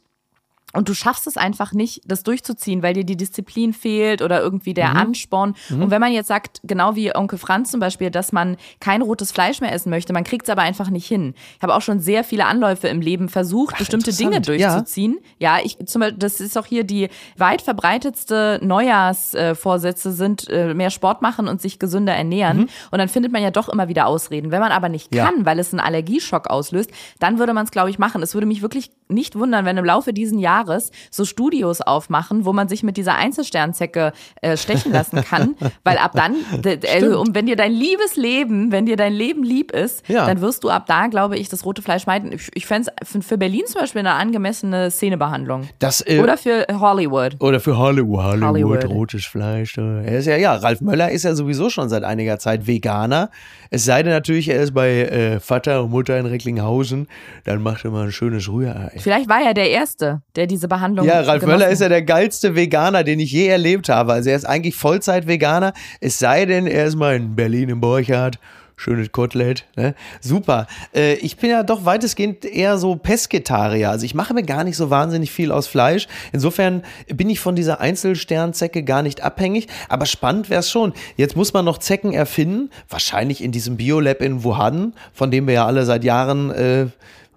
[0.74, 4.74] Und du schaffst es einfach nicht, das durchzuziehen, weil dir die Disziplin fehlt oder irgendwie
[4.74, 4.96] der Mhm.
[4.96, 5.54] Ansporn.
[5.70, 9.32] Und wenn man jetzt sagt, genau wie Onkel Franz zum Beispiel, dass man kein rotes
[9.32, 11.34] Fleisch mehr essen möchte, man kriegt es aber einfach nicht hin.
[11.56, 14.60] Ich habe auch schon sehr viele Anläufe im Leben versucht, bestimmte Dinge interessant.
[14.60, 14.70] Ja.
[14.74, 15.18] durchzuziehen.
[15.38, 20.90] Ja, ich zum Beispiel, das ist auch hier die weit verbreitetste Neujahrsvorsätze sind äh, mehr
[20.90, 22.68] Sport machen und sich gesünder ernähren.
[22.90, 24.50] Und dann findet man ja doch immer wieder Ausreden.
[24.50, 25.16] Wenn man aber nicht Mhm.
[25.18, 25.26] Ja.
[25.26, 28.22] kann, weil es einen Allergieschock auslöst, dann würde man es, glaube ich, machen.
[28.22, 30.63] Es würde mich wirklich nicht wundern, wenn im Laufe diesen Jahres
[31.10, 34.12] so Studios aufmachen, wo man sich mit dieser Einzelsternzecke
[34.42, 35.54] äh, stechen lassen kann,
[35.84, 39.42] weil ab dann, d- also, und wenn dir dein liebes Leben, wenn dir dein Leben
[39.44, 40.26] lieb ist, Ja.
[40.26, 42.32] dann wirst du ab da, glaube ich, das rote Fleisch meiden.
[42.32, 45.68] Ich, ich fände es für, Berlin zum Beispiel eine angemessene Szenebehandlung.
[45.78, 47.36] Das, äh, Oder für Hollywood.
[47.40, 48.84] Oder für Hollywood, Hollywood, Hollywood.
[48.90, 49.76] rotes Fleisch.
[49.78, 50.04] äh.
[50.04, 53.30] Er ist ja, ja, Ralf Möller ist ja sowieso schon seit einiger Zeit Veganer.
[53.70, 57.08] Es sei denn natürlich, er ist bei äh, Vater und Mutter in Recklinghausen,
[57.44, 58.92] dann macht er mal ein schönes Rührei.
[58.98, 62.54] Vielleicht war er der Erste, der diese Behandlung Ja, Ralf Möller ist ja der geilste
[62.54, 64.12] Veganer, den ich je erlebt habe.
[64.12, 68.38] Also er ist eigentlich Vollzeit-Veganer, es sei denn, er ist mal in Berlin im Borchardt.
[68.76, 69.94] Schönes Kotelett, ne?
[70.20, 70.66] Super.
[70.92, 73.88] Äh, ich bin ja doch weitestgehend eher so Pesketarier.
[73.88, 76.08] Also ich mache mir gar nicht so wahnsinnig viel aus Fleisch.
[76.32, 79.68] Insofern bin ich von dieser Einzelsternzecke gar nicht abhängig.
[79.88, 80.92] Aber spannend wäre es schon.
[81.16, 82.70] Jetzt muss man noch Zecken erfinden.
[82.88, 86.86] Wahrscheinlich in diesem Biolab in Wuhan, von dem wir ja alle seit Jahren äh,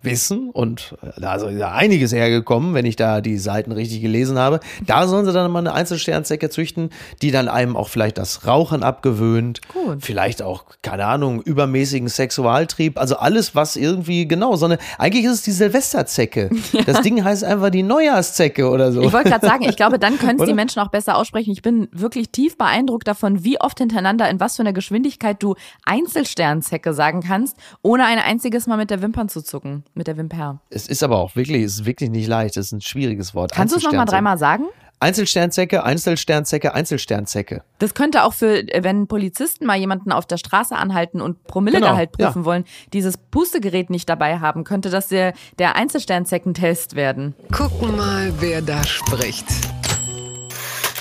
[0.02, 4.38] wissen und äh, da ist ja einiges hergekommen, wenn ich da die Seiten richtig gelesen
[4.38, 4.60] habe.
[4.86, 6.90] Da sollen sie dann mal eine Einzelsternzecke züchten,
[7.22, 9.98] die dann einem auch vielleicht das Rauchen abgewöhnt, Gut.
[10.02, 15.32] vielleicht auch, keine Ahnung, übermäßigen Sexualtrieb, also alles, was irgendwie, genau, so eine, eigentlich ist
[15.32, 16.50] es die Silvesterzecke.
[16.86, 19.02] Das Ding heißt einfach die Neujahrszecke oder so.
[19.02, 20.54] Ich wollte gerade sagen, ich glaube, dann können es die?
[20.54, 21.52] Menschen auch besser aussprechen.
[21.52, 25.56] Ich bin wirklich tief beeindruckt davon, wie oft hintereinander, in was für einer Geschwindigkeit du
[25.86, 30.62] Einzelsternzecke sagen kannst, ohne ein einziges Mal mit der Wimpern zu zucken, mit der Wimper.
[30.70, 33.52] es ist aber auch wirklich, es ist wirklich nicht leicht, es ist ein schwieriges Wort.
[33.52, 34.66] Kannst du es nochmal dreimal sagen?
[35.00, 37.62] Einzelsternzecke, Einzelsternzecke, Einzelsternzecke.
[37.78, 42.30] Das könnte auch für, wenn Polizisten mal jemanden auf der Straße anhalten und Promillegehalt Genau,
[42.30, 42.46] prüfen ja.
[42.46, 47.36] wollen, dieses Pustegerät nicht dabei haben, könnte das der, der Einzelsternzeckentest werden.
[47.52, 49.46] Gucken mal, wer da spricht.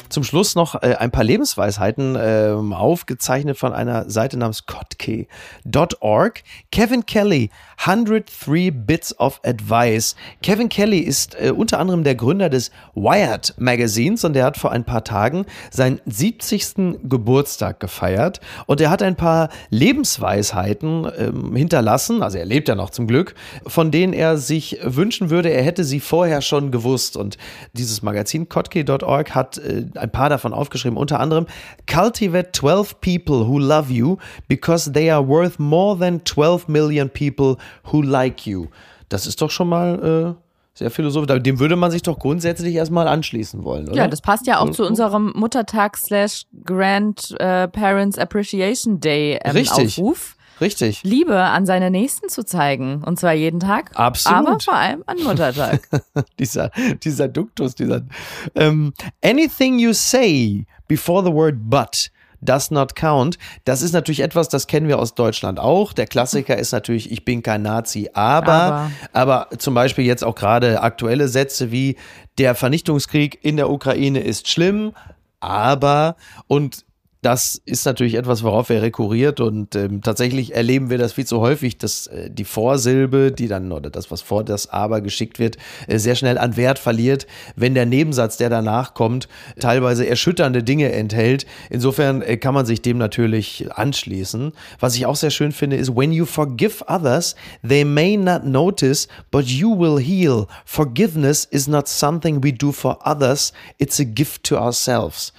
[0.09, 6.42] Zum Schluss noch äh, ein paar Lebensweisheiten ähm, aufgezeichnet von einer Seite namens Kottke.org.
[6.70, 10.16] Kevin Kelly, 103 Bits of Advice.
[10.42, 14.72] Kevin Kelly ist äh, unter anderem der Gründer des Wired Magazins und der hat vor
[14.72, 16.98] ein paar Tagen seinen 70.
[17.04, 22.90] Geburtstag gefeiert und er hat ein paar Lebensweisheiten ähm, hinterlassen, also er lebt ja noch
[22.90, 23.34] zum Glück,
[23.66, 27.36] von denen er sich wünschen würde, er hätte sie vorher schon gewusst und
[27.72, 31.47] dieses Magazin Kottke.org hat äh, ein paar davon aufgeschrieben, unter anderem
[31.90, 34.16] Cultivate 12 people who love you
[34.49, 37.57] because they are worth more than 12 million people
[37.92, 38.66] who like you.
[39.09, 41.42] Das ist doch schon mal äh, sehr philosophisch.
[41.42, 43.97] Dem würde man sich doch grundsätzlich erstmal anschließen wollen, oder?
[43.97, 49.99] Ja, das passt ja auch zu unserem Muttertag slash Grandparents Appreciation Day ähm, Richtig.
[49.99, 50.36] Aufruf.
[50.61, 51.02] Richtig.
[51.02, 53.02] Liebe an seine Nächsten zu zeigen.
[53.04, 53.90] Und zwar jeden Tag.
[53.94, 54.48] Absolut.
[54.48, 55.88] Aber vor allem an Muttertag.
[56.38, 56.70] dieser,
[57.02, 58.02] dieser Duktus, dieser.
[58.54, 58.92] Ähm,
[59.22, 63.38] anything you say before the word but does not count.
[63.64, 65.92] Das ist natürlich etwas, das kennen wir aus Deutschland auch.
[65.92, 70.82] Der Klassiker ist natürlich, ich bin kein Nazi, aber, aber, zum Beispiel jetzt auch gerade
[70.82, 71.96] aktuelle Sätze wie
[72.38, 74.92] der Vernichtungskrieg in der Ukraine ist schlimm,
[75.40, 76.84] aber und
[77.26, 81.40] das ist natürlich etwas, worauf er rekurriert und ähm, tatsächlich erleben wir das viel zu
[81.40, 85.56] häufig, dass äh, die Vorsilbe, die dann oder das, was vor das Aber geschickt wird,
[85.88, 89.26] äh, sehr schnell an Wert verliert, wenn der Nebensatz, der danach kommt,
[89.58, 91.46] teilweise erschütternde Dinge enthält.
[91.68, 94.52] Insofern äh, kann man sich dem natürlich anschließen.
[94.78, 97.34] Was ich auch sehr schön finde, ist, when you forgive others,
[97.68, 100.46] they may not notice, but you will heal.
[100.64, 105.32] Forgiveness is not something we do for others, it's a gift to ourselves.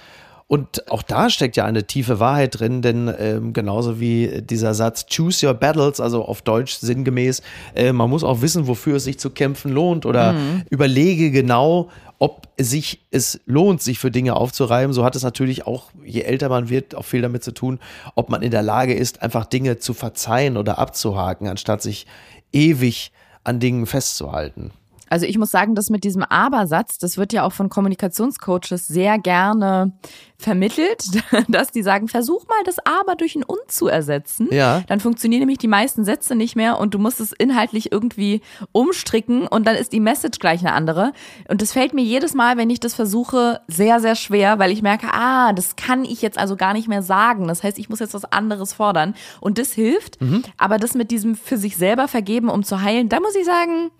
[0.48, 5.04] Und auch da steckt ja eine tiefe Wahrheit drin, denn ähm, genauso wie dieser Satz
[5.14, 7.42] Choose your battles, also auf Deutsch sinngemäß,
[7.74, 10.62] äh, man muss auch wissen, wofür es sich zu kämpfen lohnt oder mhm.
[10.70, 14.94] überlege genau, ob sich es lohnt, sich für Dinge aufzureiben.
[14.94, 17.78] So hat es natürlich auch, je älter man wird, auch viel damit zu tun,
[18.14, 22.06] ob man in der Lage ist, einfach Dinge zu verzeihen oder abzuhaken, anstatt sich
[22.54, 23.12] ewig
[23.44, 24.72] an Dingen festzuhalten.
[25.10, 29.18] Also ich muss sagen, das mit diesem Aber-Satz, das wird ja auch von Kommunikationscoaches sehr
[29.18, 29.92] gerne
[30.40, 31.04] vermittelt,
[31.48, 34.48] dass die sagen, versuch mal das Aber durch ein Und zu ersetzen.
[34.52, 34.82] Ja.
[34.86, 38.40] Dann funktionieren nämlich die meisten Sätze nicht mehr und du musst es inhaltlich irgendwie
[38.72, 41.12] umstricken und dann ist die Message gleich eine andere.
[41.48, 44.80] Und das fällt mir jedes Mal, wenn ich das versuche, sehr, sehr schwer, weil ich
[44.80, 47.48] merke, ah, das kann ich jetzt also gar nicht mehr sagen.
[47.48, 49.14] Das heißt, ich muss jetzt was anderes fordern.
[49.40, 50.20] Und das hilft.
[50.20, 50.44] Mhm.
[50.56, 53.90] Aber das mit diesem für sich selber vergeben, um zu heilen, da muss ich sagen,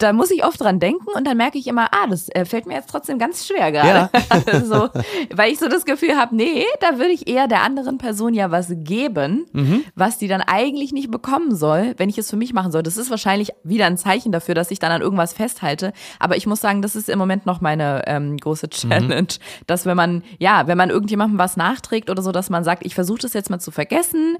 [0.00, 2.66] da muss ich oft dran denken und dann merke ich immer, ah, das äh, fällt
[2.66, 3.90] mir jetzt trotzdem ganz schwer gerade.
[4.10, 4.42] Ja.
[4.46, 4.88] also,
[5.34, 8.50] weil ich so das Gefühl habe, nee, da würde ich eher der anderen Person ja
[8.50, 9.84] was geben, mhm.
[9.94, 12.82] was die dann eigentlich nicht bekommen soll, wenn ich es für mich machen soll.
[12.82, 15.92] Das ist wahrscheinlich wieder ein Zeichen dafür, dass ich dann an irgendwas festhalte.
[16.18, 18.70] Aber ich muss sagen, das ist im Moment noch meine ähm, große mhm.
[18.70, 19.26] Challenge, mhm.
[19.66, 22.94] dass wenn man, ja, wenn man irgendjemandem was nachträgt oder so, dass man sagt, ich
[22.94, 24.36] versuche das jetzt mal zu vergessen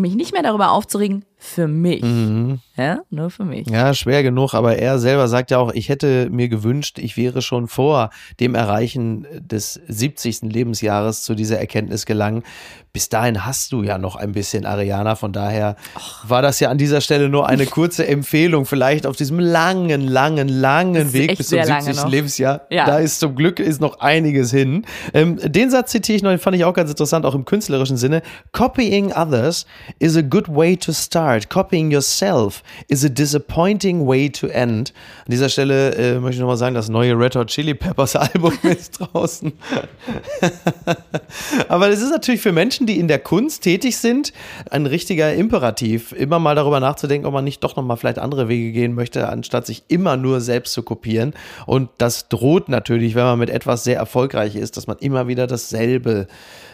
[0.00, 2.02] mich nicht mehr darüber aufzuregen, für mich.
[2.02, 2.60] Mhm.
[2.76, 3.68] Ja, nur für mich.
[3.68, 7.42] Ja, schwer genug, aber er selber sagt ja auch, ich hätte mir gewünscht, ich wäre
[7.42, 10.42] schon vor dem Erreichen des 70.
[10.42, 12.42] Lebensjahres zu dieser Erkenntnis gelangen.
[12.92, 16.28] Bis dahin hast du ja noch ein bisschen Ariana, von daher Och.
[16.28, 20.48] war das ja an dieser Stelle nur eine kurze Empfehlung, vielleicht auf diesem langen, langen,
[20.48, 22.04] langen Weg bis zum 70.
[22.06, 22.62] Lebensjahr.
[22.70, 22.86] Ja.
[22.86, 24.86] Da ist zum Glück ist noch einiges hin.
[25.12, 27.96] Ähm, den Satz zitiere ich noch, den fand ich auch ganz interessant, auch im künstlerischen
[27.96, 28.22] Sinne.
[28.52, 29.66] Copying others
[29.98, 31.33] is a good way to start.
[31.40, 34.92] Copying yourself is a disappointing way to end.
[35.24, 38.52] An dieser Stelle äh, möchte ich nochmal sagen, das neue Red Hot Chili Peppers Album
[38.62, 39.52] ist draußen.
[41.68, 44.32] Aber es ist natürlich für Menschen, die in der Kunst tätig sind,
[44.70, 48.72] ein richtiger Imperativ, immer mal darüber nachzudenken, ob man nicht doch nochmal vielleicht andere Wege
[48.72, 51.34] gehen möchte, anstatt sich immer nur selbst zu kopieren.
[51.66, 55.46] Und das droht natürlich, wenn man mit etwas sehr erfolgreich ist, dass man immer wieder
[55.46, 56.26] dasselbe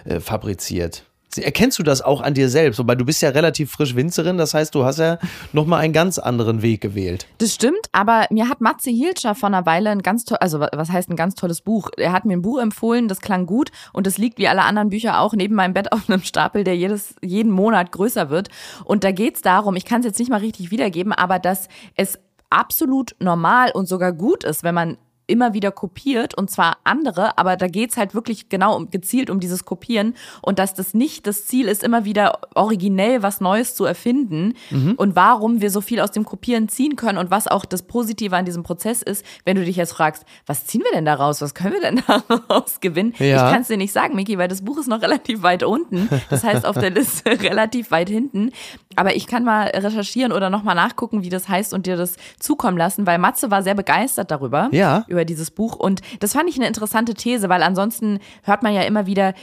[0.05, 1.05] äh, fabriziert.
[1.37, 2.79] Erkennst du das auch an dir selbst?
[2.79, 5.19] Wobei du bist ja relativ frisch Winzerin, das heißt, du hast ja
[5.53, 7.27] nochmal einen ganz anderen Weg gewählt.
[7.39, 10.91] Das stimmt, aber mir hat Matze Hilscher vor einer Weile ein ganz toll, also was
[10.91, 11.91] heißt ein ganz tolles Buch?
[11.97, 14.91] Er hat mir ein Buch empfohlen, das klang gut und das liegt wie alle anderen
[14.91, 18.49] Bücher auch neben meinem Bett auf einem Stapel, der jedes, jeden Monat größer wird.
[18.85, 22.19] Und da geht's darum, ich kann es jetzt nicht mal richtig wiedergeben, aber dass es
[22.51, 24.99] absolut normal und sogar gut ist, wenn man
[25.31, 29.41] immer wieder kopiert und zwar andere, aber da geht's halt wirklich genau um, gezielt um
[29.41, 33.85] dieses Kopieren und dass das nicht das Ziel ist, immer wieder originell was Neues zu
[33.85, 34.95] erfinden mhm.
[34.97, 38.37] und warum wir so viel aus dem Kopieren ziehen können und was auch das Positive
[38.37, 41.55] an diesem Prozess ist, wenn du dich jetzt fragst, was ziehen wir denn daraus, was
[41.55, 43.15] können wir denn daraus gewinnen?
[43.19, 43.47] Ja.
[43.47, 46.09] Ich kann es dir nicht sagen, Miki, weil das Buch ist noch relativ weit unten,
[46.29, 48.51] das heißt auf der Liste relativ weit hinten,
[48.97, 52.77] aber ich kann mal recherchieren oder nochmal nachgucken, wie das heißt und dir das zukommen
[52.77, 55.05] lassen, weil Matze war sehr begeistert darüber, ja.
[55.09, 55.77] über dieses Buch.
[55.77, 59.35] Und das fand ich eine interessante These, weil ansonsten hört man ja immer wieder,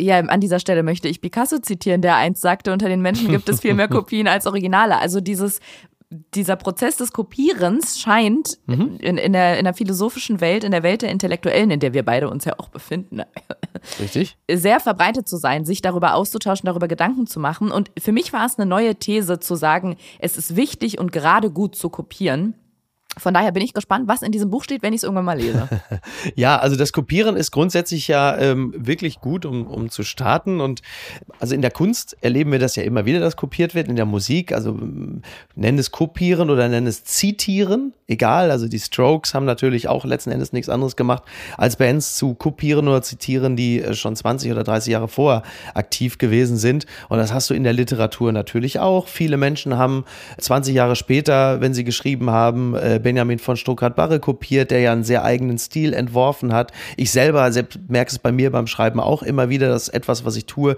[0.00, 3.48] ja, an dieser Stelle möchte ich Picasso zitieren, der einst sagte, unter den Menschen gibt
[3.48, 4.98] es viel mehr Kopien als Originale.
[4.98, 5.60] Also dieses,
[6.34, 8.96] dieser Prozess des Kopierens scheint mhm.
[9.00, 12.04] in, in, der, in der philosophischen Welt, in der Welt der Intellektuellen, in der wir
[12.04, 13.22] beide uns ja auch befinden,
[14.00, 14.36] Richtig.
[14.50, 17.70] sehr verbreitet zu sein, sich darüber auszutauschen, darüber Gedanken zu machen.
[17.70, 21.50] Und für mich war es eine neue These zu sagen, es ist wichtig und gerade
[21.50, 22.54] gut zu kopieren.
[23.18, 25.38] Von daher bin ich gespannt, was in diesem Buch steht, wenn ich es irgendwann mal
[25.38, 25.68] lese.
[26.36, 30.60] ja, also das Kopieren ist grundsätzlich ja ähm, wirklich gut, um, um zu starten.
[30.60, 30.80] Und
[31.40, 33.88] also in der Kunst erleben wir das ja immer wieder, dass kopiert wird.
[33.88, 34.78] In der Musik, also
[35.56, 38.52] nennen es Kopieren oder nennen es Zitieren, egal.
[38.52, 41.24] Also die Strokes haben natürlich auch letzten Endes nichts anderes gemacht,
[41.56, 45.42] als Bands zu kopieren oder zitieren, die äh, schon 20 oder 30 Jahre vorher
[45.74, 46.86] aktiv gewesen sind.
[47.08, 49.08] Und das hast du in der Literatur natürlich auch.
[49.08, 50.04] Viele Menschen haben
[50.38, 55.04] 20 Jahre später, wenn sie geschrieben haben, äh, Benjamin von Stuttgart-Barre kopiert, der ja einen
[55.04, 56.72] sehr eigenen Stil entworfen hat.
[56.96, 60.36] Ich selber selbst merke es bei mir beim Schreiben auch immer wieder, dass etwas, was
[60.36, 60.76] ich tue,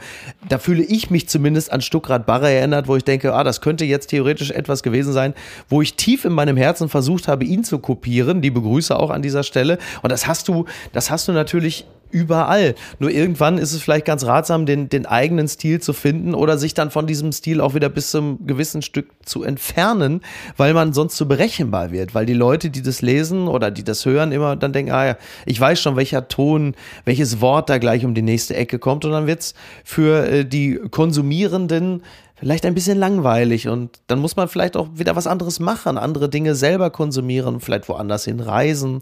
[0.49, 4.09] da fühle ich mich zumindest an Stuttgart-Barre erinnert, wo ich denke, ah, das könnte jetzt
[4.09, 5.35] theoretisch etwas gewesen sein,
[5.69, 8.43] wo ich tief in meinem Herzen versucht habe, ihn zu kopieren.
[8.43, 9.79] Die begrüße auch an dieser Stelle.
[10.03, 12.75] Und das hast du, das hast du natürlich überall.
[12.99, 16.75] Nur irgendwann ist es vielleicht ganz ratsam, den, den eigenen Stil zu finden oder sich
[16.75, 20.21] dann von diesem Stil auch wieder bis zum gewissen Stück zu entfernen,
[20.57, 22.15] weil man sonst zu berechenbar wird.
[22.15, 25.17] Weil die Leute, die das lesen oder die das hören, immer dann denken, ah ja,
[25.47, 29.05] ich weiß schon, welcher Ton, welches Wort da gleich um die nächste Ecke kommt.
[29.05, 29.55] Und dann wird's
[29.85, 32.03] für äh, die Konsumierenden
[32.43, 36.29] vielleicht ein bisschen langweilig und dann muss man vielleicht auch wieder was anderes machen, andere
[36.29, 39.01] Dinge selber konsumieren, vielleicht woanders hin reisen.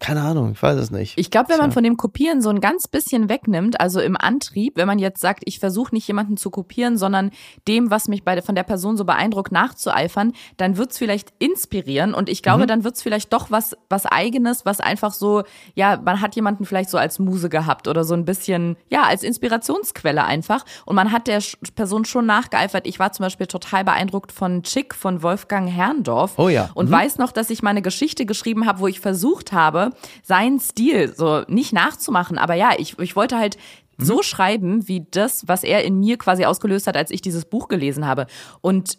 [0.00, 1.12] Keine Ahnung, ich weiß es nicht.
[1.18, 4.78] Ich glaube, wenn man von dem Kopieren so ein ganz bisschen wegnimmt, also im Antrieb,
[4.78, 7.30] wenn man jetzt sagt, ich versuche nicht jemanden zu kopieren, sondern
[7.66, 12.30] dem, was mich bei, von der Person so beeindruckt, nachzueifern, dann wird's vielleicht inspirieren und
[12.30, 12.68] ich glaube, mhm.
[12.68, 15.42] dann wird's vielleicht doch was, was eigenes, was einfach so,
[15.74, 19.22] ja, man hat jemanden vielleicht so als Muse gehabt oder so ein bisschen, ja, als
[19.24, 21.42] Inspirationsquelle einfach und man hat der
[21.74, 22.77] Person schon nachgeeifert.
[22.86, 26.70] Ich war zum Beispiel total beeindruckt von Chick von Wolfgang Herrndorf oh ja.
[26.74, 26.92] und mhm.
[26.92, 29.90] weiß noch, dass ich mal eine Geschichte geschrieben habe, wo ich versucht habe,
[30.22, 33.56] seinen Stil so nicht nachzumachen, aber ja, ich, ich wollte halt
[33.96, 34.04] mhm.
[34.04, 37.68] so schreiben, wie das, was er in mir quasi ausgelöst hat, als ich dieses Buch
[37.68, 38.26] gelesen habe.
[38.60, 38.98] Und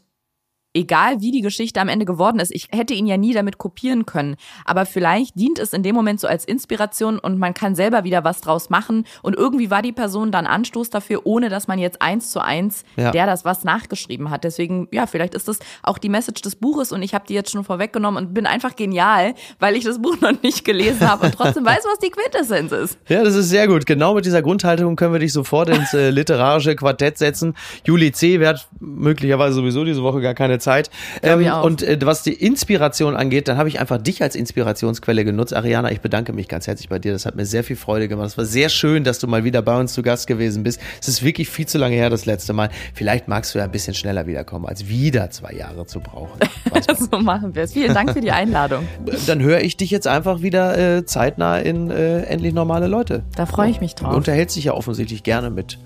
[0.73, 4.05] egal wie die Geschichte am Ende geworden ist, ich hätte ihn ja nie damit kopieren
[4.05, 4.35] können.
[4.65, 8.23] Aber vielleicht dient es in dem Moment so als Inspiration und man kann selber wieder
[8.23, 9.05] was draus machen.
[9.23, 12.83] Und irgendwie war die Person dann Anstoß dafür, ohne dass man jetzt eins zu eins,
[12.97, 13.11] ja.
[13.11, 14.43] der das was nachgeschrieben hat.
[14.43, 17.51] Deswegen, ja, vielleicht ist das auch die Message des Buches und ich habe die jetzt
[17.51, 21.33] schon vorweggenommen und bin einfach genial, weil ich das Buch noch nicht gelesen habe und
[21.33, 22.99] trotzdem weiß, was die Quintessenz ist.
[23.07, 23.87] Ja, das ist sehr gut.
[23.87, 27.55] Genau mit dieser Grundhaltung können wir dich sofort ins äh, literarische Quartett setzen.
[27.85, 28.39] Juli C.
[28.39, 30.89] wer hat möglicherweise sowieso diese Woche gar keine Zeit.
[31.21, 35.53] Ähm, und äh, was die Inspiration angeht, dann habe ich einfach dich als Inspirationsquelle genutzt.
[35.53, 37.13] Ariana, ich bedanke mich ganz herzlich bei dir.
[37.13, 38.27] Das hat mir sehr viel Freude gemacht.
[38.27, 40.79] Es war sehr schön, dass du mal wieder bei uns zu Gast gewesen bist.
[41.01, 42.69] Es ist wirklich viel zu lange her, das letzte Mal.
[42.93, 46.39] Vielleicht magst du ja ein bisschen schneller wiederkommen, als wieder zwei Jahre zu brauchen.
[47.11, 47.73] so machen wir es.
[47.73, 48.87] Vielen Dank für die Einladung.
[49.27, 53.23] Dann höre ich dich jetzt einfach wieder äh, zeitnah in äh, Endlich normale Leute.
[53.35, 54.11] Da freue ich mich drauf.
[54.11, 55.77] Du unterhältst dich ja offensichtlich gerne mit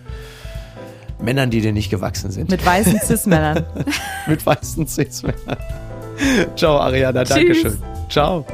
[1.24, 2.50] Männern, die dir nicht gewachsen sind.
[2.50, 3.66] Mit weißen Cis-Männern.
[4.28, 5.58] Mit weißen Cis-Männern.
[6.56, 7.24] Ciao, Ariana.
[7.24, 7.78] Dankeschön.
[8.10, 8.46] Ciao.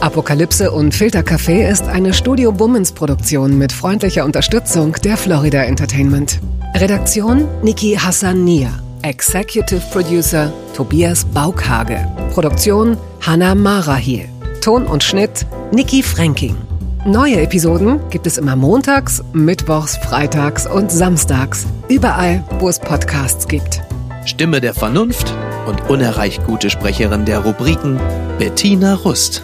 [0.00, 6.40] Apokalypse und Filtercafé ist eine Studio Bummens Produktion mit freundlicher Unterstützung der Florida Entertainment.
[6.74, 8.70] Redaktion Niki Hassania.
[9.02, 12.04] Executive Producer Tobias Baukhage.
[12.32, 14.28] Produktion Hannah Marahiel.
[14.60, 16.56] Ton und Schnitt Niki Fränking.
[17.04, 21.66] Neue Episoden gibt es immer montags, mittwochs, freitags und samstags.
[21.88, 23.82] Überall, wo es Podcasts gibt.
[24.24, 25.34] Stimme der Vernunft
[25.66, 27.98] und unerreicht gute Sprecherin der Rubriken
[28.38, 29.42] Bettina Rust.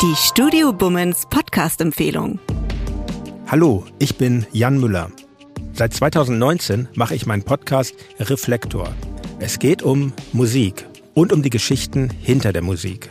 [0.00, 2.38] Die Studio Bummens Podcast-Empfehlung.
[3.48, 5.10] Hallo, ich bin Jan Müller.
[5.74, 8.88] Seit 2019 mache ich meinen Podcast Reflektor.
[9.40, 13.10] Es geht um Musik und um die Geschichten hinter der Musik.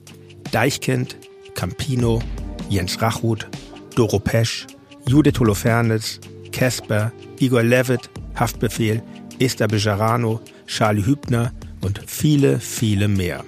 [0.51, 1.17] Deichkind,
[1.55, 2.21] Campino,
[2.69, 3.47] Jens Rachut,
[3.95, 4.67] Doro Pesch,
[5.07, 6.19] Judith Holofernes,
[6.51, 9.01] Casper, Igor Levitt, Haftbefehl,
[9.39, 13.43] Esther Bejarano, Charlie Hübner und viele, viele mehr.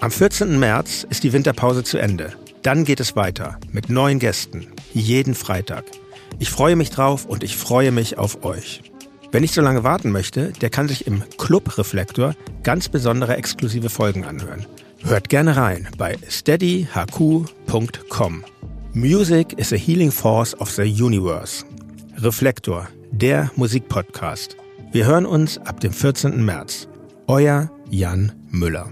[0.00, 0.58] Am 14.
[0.58, 2.32] März ist die Winterpause zu Ende.
[2.62, 5.84] Dann geht es weiter mit neuen Gästen, jeden Freitag.
[6.38, 8.82] Ich freue mich drauf und ich freue mich auf euch.
[9.32, 13.90] Wer nicht so lange warten möchte, der kann sich im Club Reflektor ganz besondere exklusive
[13.90, 14.66] Folgen anhören.
[15.02, 18.44] Hört gerne rein bei steadyhq.com.
[18.92, 21.64] Music is a healing force of the universe.
[22.18, 24.56] Reflektor, der Musikpodcast.
[24.92, 26.44] Wir hören uns ab dem 14.
[26.44, 26.88] März.
[27.26, 28.88] Euer Jan Müller.